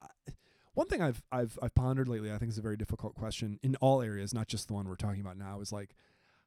I- 0.00 0.06
One 0.74 0.86
thing 0.86 1.02
I've 1.02 1.22
I've 1.32 1.58
I've 1.60 1.74
pondered 1.74 2.06
lately, 2.06 2.30
I 2.30 2.38
think 2.38 2.50
is 2.52 2.58
a 2.58 2.62
very 2.62 2.76
difficult 2.76 3.14
question 3.16 3.58
in 3.64 3.74
all 3.76 4.00
areas, 4.00 4.32
not 4.32 4.46
just 4.46 4.68
the 4.68 4.74
one 4.74 4.86
we're 4.88 4.94
talking 4.94 5.20
about 5.22 5.36
now, 5.38 5.60
is 5.60 5.72
like, 5.72 5.90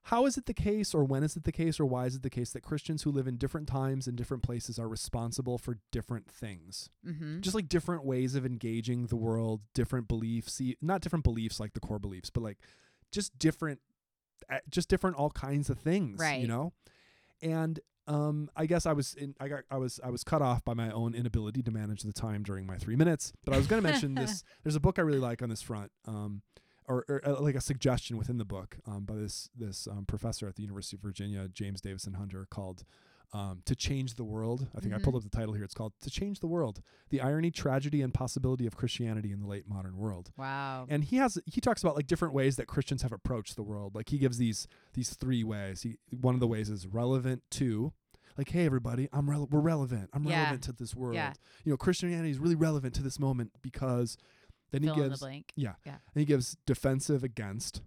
how 0.04 0.26
is 0.26 0.38
it 0.38 0.46
the 0.46 0.54
case, 0.54 0.94
or 0.96 1.04
when 1.04 1.24
is 1.24 1.36
it 1.36 1.44
the 1.44 1.52
case, 1.52 1.80
or 1.80 1.86
why 1.86 2.06
is 2.06 2.16
it 2.16 2.24
the 2.24 2.30
case 2.30 2.52
that 2.54 2.62
Christians 2.62 3.04
who 3.04 3.12
live 3.12 3.28
in 3.28 3.38
different 3.38 3.68
times 3.68 4.08
and 4.08 4.18
different 4.18 4.44
places 4.44 4.80
are 4.80 4.88
responsible 4.88 5.58
for 5.58 5.78
different 5.92 6.30
things? 6.32 6.90
mm-hmm. 7.06 7.42
just 7.42 7.54
like 7.56 7.68
different 7.70 8.06
ways 8.06 8.36
of 8.36 8.46
engaging 8.46 9.08
the 9.08 9.16
world, 9.18 9.62
different 9.74 10.08
beliefs, 10.08 10.62
not 10.82 11.02
different 11.02 11.24
beliefs 11.24 11.60
like 11.60 11.74
the 11.74 11.80
core 11.80 12.00
beliefs, 12.00 12.30
but 12.30 12.42
like 12.44 12.58
just 13.12 13.38
different, 13.38 13.80
just 14.70 14.90
different 14.90 15.16
all 15.18 15.30
kinds 15.32 15.70
of 15.70 15.78
things, 15.80 16.20
Right. 16.20 16.42
you 16.42 16.48
know? 16.48 16.74
And 17.42 17.80
um, 18.08 18.50
I 18.56 18.66
guess 18.66 18.86
I 18.86 18.94
was 18.94 19.14
in, 19.14 19.36
I 19.40 19.48
got, 19.48 19.64
I 19.70 19.78
was, 19.78 20.00
I 20.04 20.10
was 20.10 20.24
cut 20.24 20.42
off 20.42 20.64
by 20.66 20.74
my 20.74 20.90
own 20.92 21.14
inability 21.14 21.62
to 21.64 21.72
manage 21.72 22.02
the 22.02 22.14
time 22.14 22.42
during 22.44 22.66
my 22.66 22.78
three 22.78 22.96
minutes. 22.96 23.32
But 23.46 23.54
I 23.54 23.58
was 23.58 23.68
going 23.68 23.82
to 23.84 23.88
mention 23.88 24.16
this. 24.16 24.44
There's 24.64 24.76
a 24.76 24.80
book 24.80 24.98
I 24.98 25.04
really 25.04 25.20
like 25.20 25.42
on 25.44 25.50
this 25.50 25.62
front, 25.62 25.92
um, 26.08 26.42
or, 26.90 27.06
or 27.08 27.22
uh, 27.26 27.40
like 27.40 27.56
a 27.56 27.62
suggestion 27.62 28.18
within 28.18 28.38
the 28.38 28.46
book 28.46 28.78
um, 28.88 29.06
by 29.06 29.16
this 29.16 29.50
this 29.56 29.88
um, 29.88 30.06
professor 30.06 30.48
at 30.48 30.56
the 30.56 30.64
University 30.64 30.98
of 30.98 31.02
Virginia, 31.02 31.48
James 31.48 31.80
Davison 31.82 32.16
Hunter, 32.16 32.48
called 32.50 32.84
um, 33.32 33.62
"To 33.66 33.76
Change 33.76 34.16
the 34.16 34.24
World." 34.24 34.68
I 34.76 34.80
think 34.80 34.94
I 34.94 34.98
Mhm. 34.98 35.04
pulled 35.04 35.16
up 35.16 35.24
the 35.24 35.30
title 35.30 35.54
here. 35.54 35.64
It's 35.64 35.76
called 35.76 35.94
"To 36.02 36.10
Change 36.10 36.40
the 36.40 36.48
World: 36.48 36.82
The 37.12 37.22
Irony, 37.22 37.52
Tragedy, 37.52 38.02
and 38.02 38.12
Possibility 38.14 38.66
of 38.66 38.76
Christianity 38.76 39.32
in 39.32 39.40
the 39.40 39.48
Late 39.48 39.68
Modern 39.70 39.98
World." 39.98 40.32
Wow. 40.36 40.88
And 40.90 41.04
he 41.04 41.18
has 41.18 41.38
he 41.46 41.62
talks 41.62 41.84
about 41.84 41.96
like 41.96 42.08
different 42.08 42.34
ways 42.34 42.56
that 42.58 42.66
Christians 42.68 43.04
have 43.04 43.12
approached 43.14 43.56
the 43.56 43.64
world. 43.64 43.94
Like 43.96 44.10
he 44.10 44.18
gives 44.18 44.38
these 44.40 44.68
these 44.94 45.12
three 45.14 45.44
ways. 45.44 45.84
He 45.84 45.98
one 46.10 46.34
of 46.34 46.40
the 46.40 46.48
ways 46.48 46.70
is 46.70 46.88
relevant 46.88 47.44
to 47.52 47.94
like 48.38 48.50
hey 48.50 48.66
everybody, 48.66 49.08
I'm 49.14 49.28
rele- 49.28 49.50
we're 49.52 49.60
relevant. 49.60 50.10
I'm 50.14 50.24
Yeah. 50.24 50.38
relevant 50.40 50.64
to 50.64 50.72
this 50.72 50.96
world. 50.96 51.14
Yeah. 51.16 51.34
You 51.66 51.72
know, 51.72 51.78
Christianity 51.78 52.32
is 52.32 52.40
really 52.40 52.56
relevant 52.56 52.96
to 52.96 53.04
this 53.04 53.20
moment 53.20 53.52
because 53.62 54.18
then 54.72 54.82
Fill 54.84 54.94
he 54.96 55.00
in 55.02 55.04
the 55.06 55.10
gives 55.10 55.20
blank. 55.22 55.52
yeah. 55.56 55.74
Yeah. 55.86 55.94
And 56.14 56.20
he 56.22 56.26
gives 56.26 56.58
defensive 56.66 57.24
against 57.24 57.82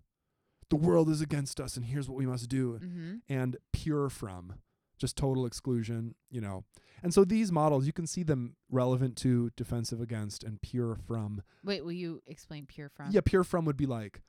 the 0.70 0.76
world 0.76 1.10
is 1.10 1.20
against 1.20 1.60
us 1.60 1.76
and 1.76 1.84
here's 1.86 2.08
what 2.08 2.16
we 2.18 2.26
must 2.26 2.48
do 2.48 2.78
Mm-hmm. 2.82 3.14
and 3.28 3.56
pure 3.72 4.08
from 4.08 4.54
just 4.98 5.16
total 5.16 5.44
exclusion, 5.46 6.14
you 6.30 6.40
know. 6.40 6.64
And 7.02 7.12
so 7.12 7.24
these 7.24 7.50
models 7.52 7.86
you 7.86 7.92
can 7.92 8.06
see 8.06 8.22
them 8.22 8.56
relevant 8.70 9.16
to 9.18 9.50
defensive 9.56 10.00
against 10.00 10.44
and 10.44 10.62
pure 10.62 10.94
from 11.06 11.42
Wait, 11.64 11.84
will 11.84 11.92
you 11.92 12.22
explain 12.26 12.66
pure 12.66 12.88
from? 12.88 13.10
yeah, 13.10 13.20
pure 13.24 13.44
from 13.44 13.64
would 13.66 13.76
be 13.76 13.86
like, 13.86 14.22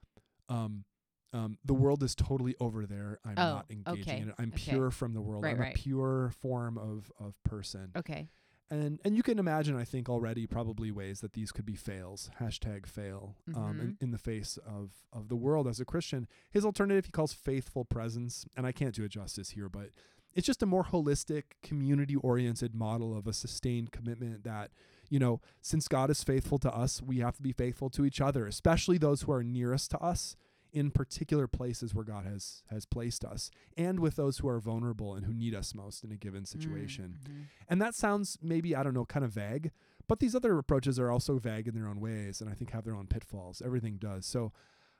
um, 0.50 0.84
um, 1.32 1.58
the 1.66 1.74
world 1.74 2.04
is 2.04 2.14
totally 2.14 2.56
over 2.60 2.86
there. 2.86 3.20
I'm 3.26 3.34
Oh, 3.38 3.54
not 3.56 3.66
engaging 3.70 4.02
okay, 4.02 4.18
in 4.22 4.30
it. 4.30 4.36
I'm 4.38 4.50
okay. 4.54 4.72
pure 4.72 4.92
from 4.92 5.14
the 5.14 5.22
world. 5.22 5.44
Right, 5.44 5.56
I'm 5.56 5.62
right. 5.62 5.76
a 5.76 5.78
pure 5.80 6.32
form 6.42 6.78
of 6.78 7.12
of 7.20 7.34
person. 7.44 7.92
Okay. 7.96 8.30
And 8.70 9.00
and 9.04 9.16
you 9.16 9.24
can 9.24 9.40
imagine, 9.40 9.76
I 9.76 9.84
think 9.84 10.10
already 10.10 10.48
probably 10.48 10.90
ways 10.92 11.20
that 11.22 11.34
these 11.34 11.52
could 11.52 11.66
be 11.66 11.76
fails. 11.76 12.30
Hashtag 12.40 12.86
fail. 12.88 13.36
Um, 13.56 13.80
in, 13.80 13.88
Mhm. 13.94 14.02
in 14.04 14.12
the 14.12 14.18
face 14.18 14.58
of 14.66 14.92
of 15.12 15.28
the 15.28 15.36
world 15.36 15.68
as 15.68 15.80
a 15.80 15.86
Christian. 15.86 16.28
His 16.50 16.66
alternative 16.66 17.06
he 17.06 17.12
calls 17.12 17.34
faithful 17.34 17.86
presence, 17.86 18.46
and 18.58 18.66
I 18.66 18.72
can't 18.72 18.96
do 18.96 19.04
it 19.04 19.10
justice 19.10 19.52
here, 19.52 19.70
but 19.70 19.90
it's 20.34 20.48
just 20.48 20.64
a 20.64 20.66
more 20.66 20.84
holistic, 20.86 21.44
community 21.62 22.16
oriented 22.16 22.74
model 22.74 23.16
of 23.16 23.28
a 23.28 23.34
sustained 23.34 23.92
commitment 23.92 24.44
that, 24.44 24.72
you 25.08 25.20
know, 25.20 25.40
since 25.62 25.88
God 25.88 26.10
is 26.10 26.24
faithful 26.24 26.58
to 26.60 26.74
us, 26.74 27.02
we 27.04 27.20
have 27.20 27.36
to 27.36 27.44
be 27.44 27.52
faithful 27.52 27.92
to 27.92 28.04
each 28.06 28.20
other, 28.20 28.48
especially 28.48 28.98
those 28.98 29.22
who 29.24 29.32
are 29.32 29.44
nearest 29.44 29.92
to 29.92 30.00
us 30.02 30.36
in 30.74 30.92
particular 30.92 31.48
places 31.48 31.94
where 31.96 32.04
God 32.04 32.26
has 32.26 32.64
has 32.68 32.86
placed 32.86 33.24
us, 33.24 33.50
and 33.78 34.00
with 34.00 34.16
those 34.16 34.40
who 34.40 34.48
are 34.50 34.60
vulnerable 34.60 35.14
and 35.16 35.26
who 35.26 35.34
need 35.34 35.54
us 35.56 35.74
most 35.76 36.04
in 36.04 36.12
a 36.12 36.18
given 36.18 36.46
situation. 36.46 37.20
Mhm. 37.24 37.44
And 37.70 37.82
that 37.82 37.96
sounds 37.96 38.38
maybe, 38.42 38.76
I 38.76 38.84
don't 38.84 38.94
know, 38.94 39.06
kind 39.06 39.24
of 39.24 39.32
vague, 39.32 39.72
but 40.08 40.20
these 40.20 40.36
other 40.36 40.58
approaches 40.58 41.00
are 41.00 41.10
also 41.12 41.38
vague 41.40 41.68
in 41.68 41.76
their 41.76 41.88
own 41.88 42.00
ways 42.02 42.42
and 42.42 42.50
I 42.50 42.54
think 42.54 42.72
have 42.72 42.84
their 42.84 42.96
own 42.96 43.08
pitfalls. 43.08 43.62
Everything 43.62 43.98
does. 43.98 44.26
So 44.26 44.52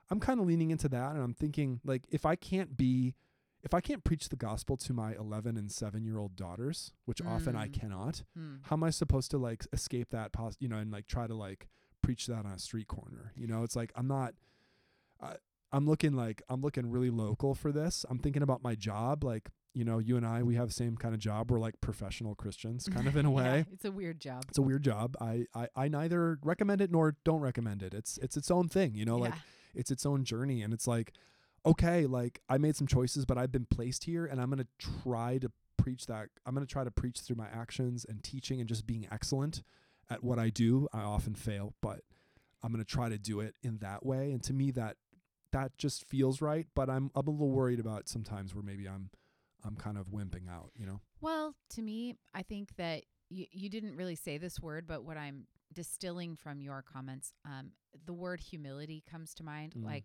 I'm 0.10 0.20
kind 0.20 0.40
of 0.40 0.46
leaning 0.46 0.70
into 0.72 0.88
that 0.90 1.14
and 1.14 1.22
I'm 1.24 1.34
thinking 1.34 1.82
like 1.84 2.04
if 2.10 2.26
I 2.26 2.36
can't 2.36 2.78
be 2.78 3.16
if 3.64 3.74
I 3.74 3.80
can't 3.80 4.04
preach 4.04 4.28
the 4.28 4.36
gospel 4.36 4.76
to 4.76 4.94
my 4.94 5.16
11 5.16 5.56
and 5.56 5.72
7 5.72 6.04
year 6.04 6.18
old 6.20 6.36
daughters, 6.36 6.92
which 7.06 7.22
often 7.22 7.56
I 7.56 7.70
Mm. 7.70 7.74
cannot, 7.74 8.24
Hmm. 8.36 8.56
how 8.64 8.76
am 8.76 8.84
I 8.84 8.90
supposed 8.90 9.32
to 9.32 9.38
like 9.38 9.66
escape 9.72 10.10
that 10.10 10.34
pos- 10.34 10.58
you 10.60 10.68
know 10.68 10.78
and 10.78 10.92
like 10.92 11.08
try 11.08 11.28
to 11.28 11.34
like 11.34 11.70
preach 12.02 12.28
that 12.28 12.46
on 12.46 12.52
a 12.52 12.60
street 12.60 12.88
corner? 12.88 13.32
You 13.38 13.48
know, 13.48 13.64
it's 13.64 13.76
like 13.78 13.92
I'm 13.96 14.08
not 14.08 14.36
I'm 15.74 15.86
looking 15.88 16.14
like 16.14 16.42
I'm 16.50 16.62
looking 16.62 16.90
really 16.90 17.10
local 17.10 17.56
for 17.56 17.72
this. 17.72 18.06
I'm 18.10 18.20
thinking 18.20 18.44
about 18.44 18.64
my 18.64 18.76
job 18.76 19.24
like 19.24 19.50
you 19.76 19.84
know, 19.84 19.98
you 19.98 20.18
and 20.18 20.26
I, 20.26 20.44
we 20.44 20.54
have 20.54 20.68
the 20.68 20.74
same 20.74 20.96
kind 20.98 21.16
of 21.16 21.20
job. 21.20 21.50
We're 21.50 21.58
like 21.60 21.82
professional 21.82 22.36
Christians, 22.36 22.88
kind 22.88 23.08
of 23.08 23.18
in 23.18 23.26
a 23.26 23.32
Yeah, 23.34 23.36
way. 23.36 23.66
it's 23.74 23.86
a 23.86 23.92
weird 23.92 24.20
job. 24.20 24.46
It's 24.48 24.60
a 24.60 24.62
weird 24.62 24.84
job. 24.84 25.16
I, 25.20 25.48
I, 25.56 25.68
I 25.76 25.88
neither 25.88 26.38
recommend 26.44 26.80
it 26.80 26.92
nor 26.92 27.16
don't 27.26 27.42
recommend 27.42 27.82
it. 27.82 27.92
It's 27.96 28.20
it's 28.20 28.38
its 28.38 28.52
own 28.52 28.70
thing, 28.70 28.94
you 28.94 29.04
know, 29.04 29.18
like 29.18 29.34
it's 29.74 29.90
its 29.90 30.06
own 30.06 30.26
journey. 30.26 30.62
And 30.62 30.76
it's 30.76 30.86
like, 30.86 31.14
okay, 31.66 32.06
like 32.06 32.40
I 32.48 32.60
made 32.60 32.76
some 32.76 32.86
choices, 32.86 33.26
but 33.26 33.40
I've 33.40 33.52
been 33.52 33.66
placed 33.66 34.04
here 34.04 34.28
and 34.28 34.40
I'm 34.40 34.52
gonna 34.52 34.68
try 35.04 35.40
to 35.40 35.52
preach 35.76 36.06
that 36.06 36.30
I'm 36.46 36.54
gonna 36.54 36.68
try 36.68 36.84
to 36.84 36.92
preach 36.92 37.22
through 37.22 37.38
my 37.38 37.48
actions 37.52 38.06
and 38.08 38.24
teaching 38.24 38.60
and 38.60 38.70
just 38.70 38.86
being 38.86 39.08
excellent 39.12 39.64
at 40.08 40.24
what 40.24 40.38
I 40.38 40.50
do. 40.52 40.88
I 40.94 41.00
often 41.02 41.34
fail, 41.34 41.74
but 41.82 42.02
I'm 42.62 42.72
gonna 42.72 42.84
try 42.84 43.10
to 43.10 43.18
do 43.18 43.40
it 43.40 43.56
in 43.64 43.80
that 43.80 44.06
way. 44.06 44.32
And 44.34 44.44
to 44.44 44.54
me 44.54 44.70
that 44.72 44.98
that 45.54 45.78
just 45.78 46.06
feels 46.10 46.42
right. 46.42 46.68
But 46.76 46.90
I'm 46.90 47.10
I'm 47.16 47.28
a 47.28 47.32
little 47.32 47.52
worried 47.52 47.80
about 47.80 48.10
sometimes 48.10 48.54
where 48.54 48.64
maybe 48.64 48.88
I'm 48.88 49.10
I'm 49.66 49.76
kind 49.76 49.98
of 49.98 50.08
wimping 50.08 50.50
out, 50.50 50.72
you 50.76 50.86
know? 50.86 51.00
Well, 51.22 51.56
to 51.70 51.82
me, 51.82 52.18
I 52.34 52.44
think 52.44 52.76
that 52.76 53.04
you, 53.30 53.46
you 53.52 53.70
didn't 53.70 53.96
really 53.96 54.16
say 54.16 54.38
this 54.38 54.60
word, 54.60 54.86
but 54.88 55.06
what 55.06 55.18
I'm 55.18 55.48
distilling 55.72 56.36
from 56.36 56.62
your 56.62 56.84
comments, 56.84 57.34
um, 57.46 57.72
the 58.06 58.14
word 58.14 58.42
humility 58.42 59.04
comes 59.10 59.34
to 59.36 59.44
mind. 59.44 59.74
Mm. 59.78 59.86
Like, 59.86 60.04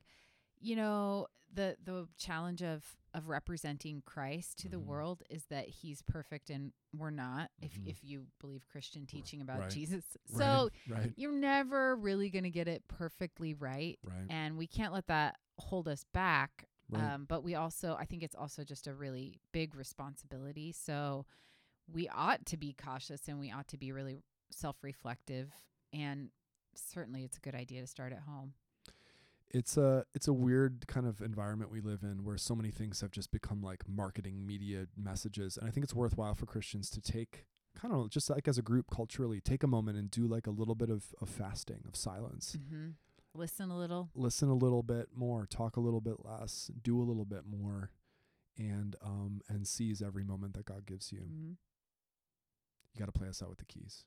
you 0.61 0.77
know, 0.77 1.27
the 1.53 1.77
the 1.83 2.07
challenge 2.19 2.63
of 2.63 2.85
of 3.15 3.29
representing 3.29 4.03
Christ 4.05 4.59
to 4.61 4.69
the 4.69 4.77
Mhm. 4.77 4.85
world 4.85 5.23
is 5.31 5.47
that 5.47 5.69
he's 5.69 6.03
perfect 6.03 6.51
and 6.51 6.73
we're 6.95 7.11
not. 7.11 7.51
Mhm. 7.61 7.65
If 7.67 7.79
if 7.87 8.05
you 8.05 8.27
believe 8.41 8.67
Christian 8.69 9.07
teaching 9.07 9.41
about 9.41 9.61
Right. 9.61 9.71
Jesus, 9.71 10.05
so 10.27 10.71
right, 10.89 10.99
right, 10.99 11.13
you're 11.17 11.33
never 11.33 11.97
really 11.97 12.29
going 12.31 12.45
to 12.45 12.51
get 12.51 12.69
it 12.69 12.87
perfectly 12.89 13.55
right, 13.55 13.99
right, 14.05 14.27
and 14.29 14.57
we 14.59 14.67
can't 14.67 14.93
let 14.93 15.07
that 15.09 15.37
hold 15.59 15.89
us 15.89 16.05
back 16.13 16.65
um, 16.95 17.27
but 17.27 17.43
we 17.45 17.55
also, 17.55 17.97
I 17.97 18.07
think 18.07 18.23
it's 18.23 18.35
also 18.35 18.65
just 18.65 18.87
a 18.87 18.95
really 18.95 19.41
big 19.53 19.75
responsibility. 19.75 20.73
So 20.73 21.27
we 21.87 22.09
ought 22.09 22.47
to 22.47 22.57
be 22.57 22.73
cautious 22.73 23.29
and 23.29 23.39
we 23.39 23.51
ought 23.53 23.69
to 23.69 23.77
be 23.77 23.93
really 23.93 24.23
self 24.51 24.83
reflective. 24.83 25.53
And 25.93 26.31
certainly 26.75 27.25
it's 27.25 27.37
a 27.37 27.41
good 27.41 27.55
idea 27.55 27.83
to 27.83 27.87
start 27.87 28.13
at 28.13 28.21
home. 28.21 28.55
It's 29.51 29.77
a 29.77 30.05
it's 30.15 30.29
a 30.29 30.33
weird 30.33 30.87
kind 30.87 31.07
of 31.07 31.21
environment 31.23 31.71
we 31.71 31.81
live 31.81 32.03
in 32.03 32.23
where 32.25 32.37
so 32.37 32.55
many 32.55 32.71
things 32.71 33.01
have 33.01 33.11
just 33.11 33.31
become 33.31 33.63
like 33.63 33.89
marketing 33.89 34.47
media 34.47 34.87
messages 34.97 35.57
and 35.57 35.67
i 35.67 35.71
think 35.71 35.85
it's 35.85 35.95
worthwhile 35.95 36.35
for 36.35 36.45
christians 36.47 36.91
to 36.91 37.01
take 37.01 37.47
kind 37.81 37.95
of 37.95 38.11
just 38.11 38.29
like 38.29 38.47
as 38.49 38.59
a 38.59 38.63
group 38.63 38.87
culturally 38.93 39.41
take 39.41 39.63
a 39.63 39.67
moment 39.67 39.97
and 39.97 40.11
do 40.11 40.27
like 40.27 40.47
a 40.47 40.51
little 40.51 40.75
bit 40.75 40.91
of, 40.91 41.15
of 41.23 41.29
fasting 41.29 41.83
of 41.89 41.97
silence 41.97 42.57
Mm-hmm. 42.59 42.89
Listen 43.35 43.71
a 43.71 43.79
little. 43.79 44.11
listen 44.15 44.49
a 44.49 44.55
little 44.55 44.83
bit 44.83 45.09
more 45.15 45.47
talk 45.47 45.77
a 45.77 45.81
little 45.81 46.01
bit 46.01 46.25
less 46.25 46.71
do 46.83 46.99
a 47.01 47.05
little 47.05 47.25
bit 47.27 47.43
more 47.47 47.91
and 48.59 48.97
um 49.03 49.41
and 49.49 49.67
seize 49.69 50.03
every 50.03 50.25
moment 50.25 50.55
that 50.55 50.65
god 50.67 50.85
gives 50.87 51.13
you 51.13 51.21
Mm-hmm. 51.21 51.53
you 52.95 52.99
got 52.99 53.07
to 53.07 53.13
play 53.13 53.29
us 53.29 53.43
out 53.43 53.49
with 53.51 53.59
the 53.59 53.65
keys 53.67 54.05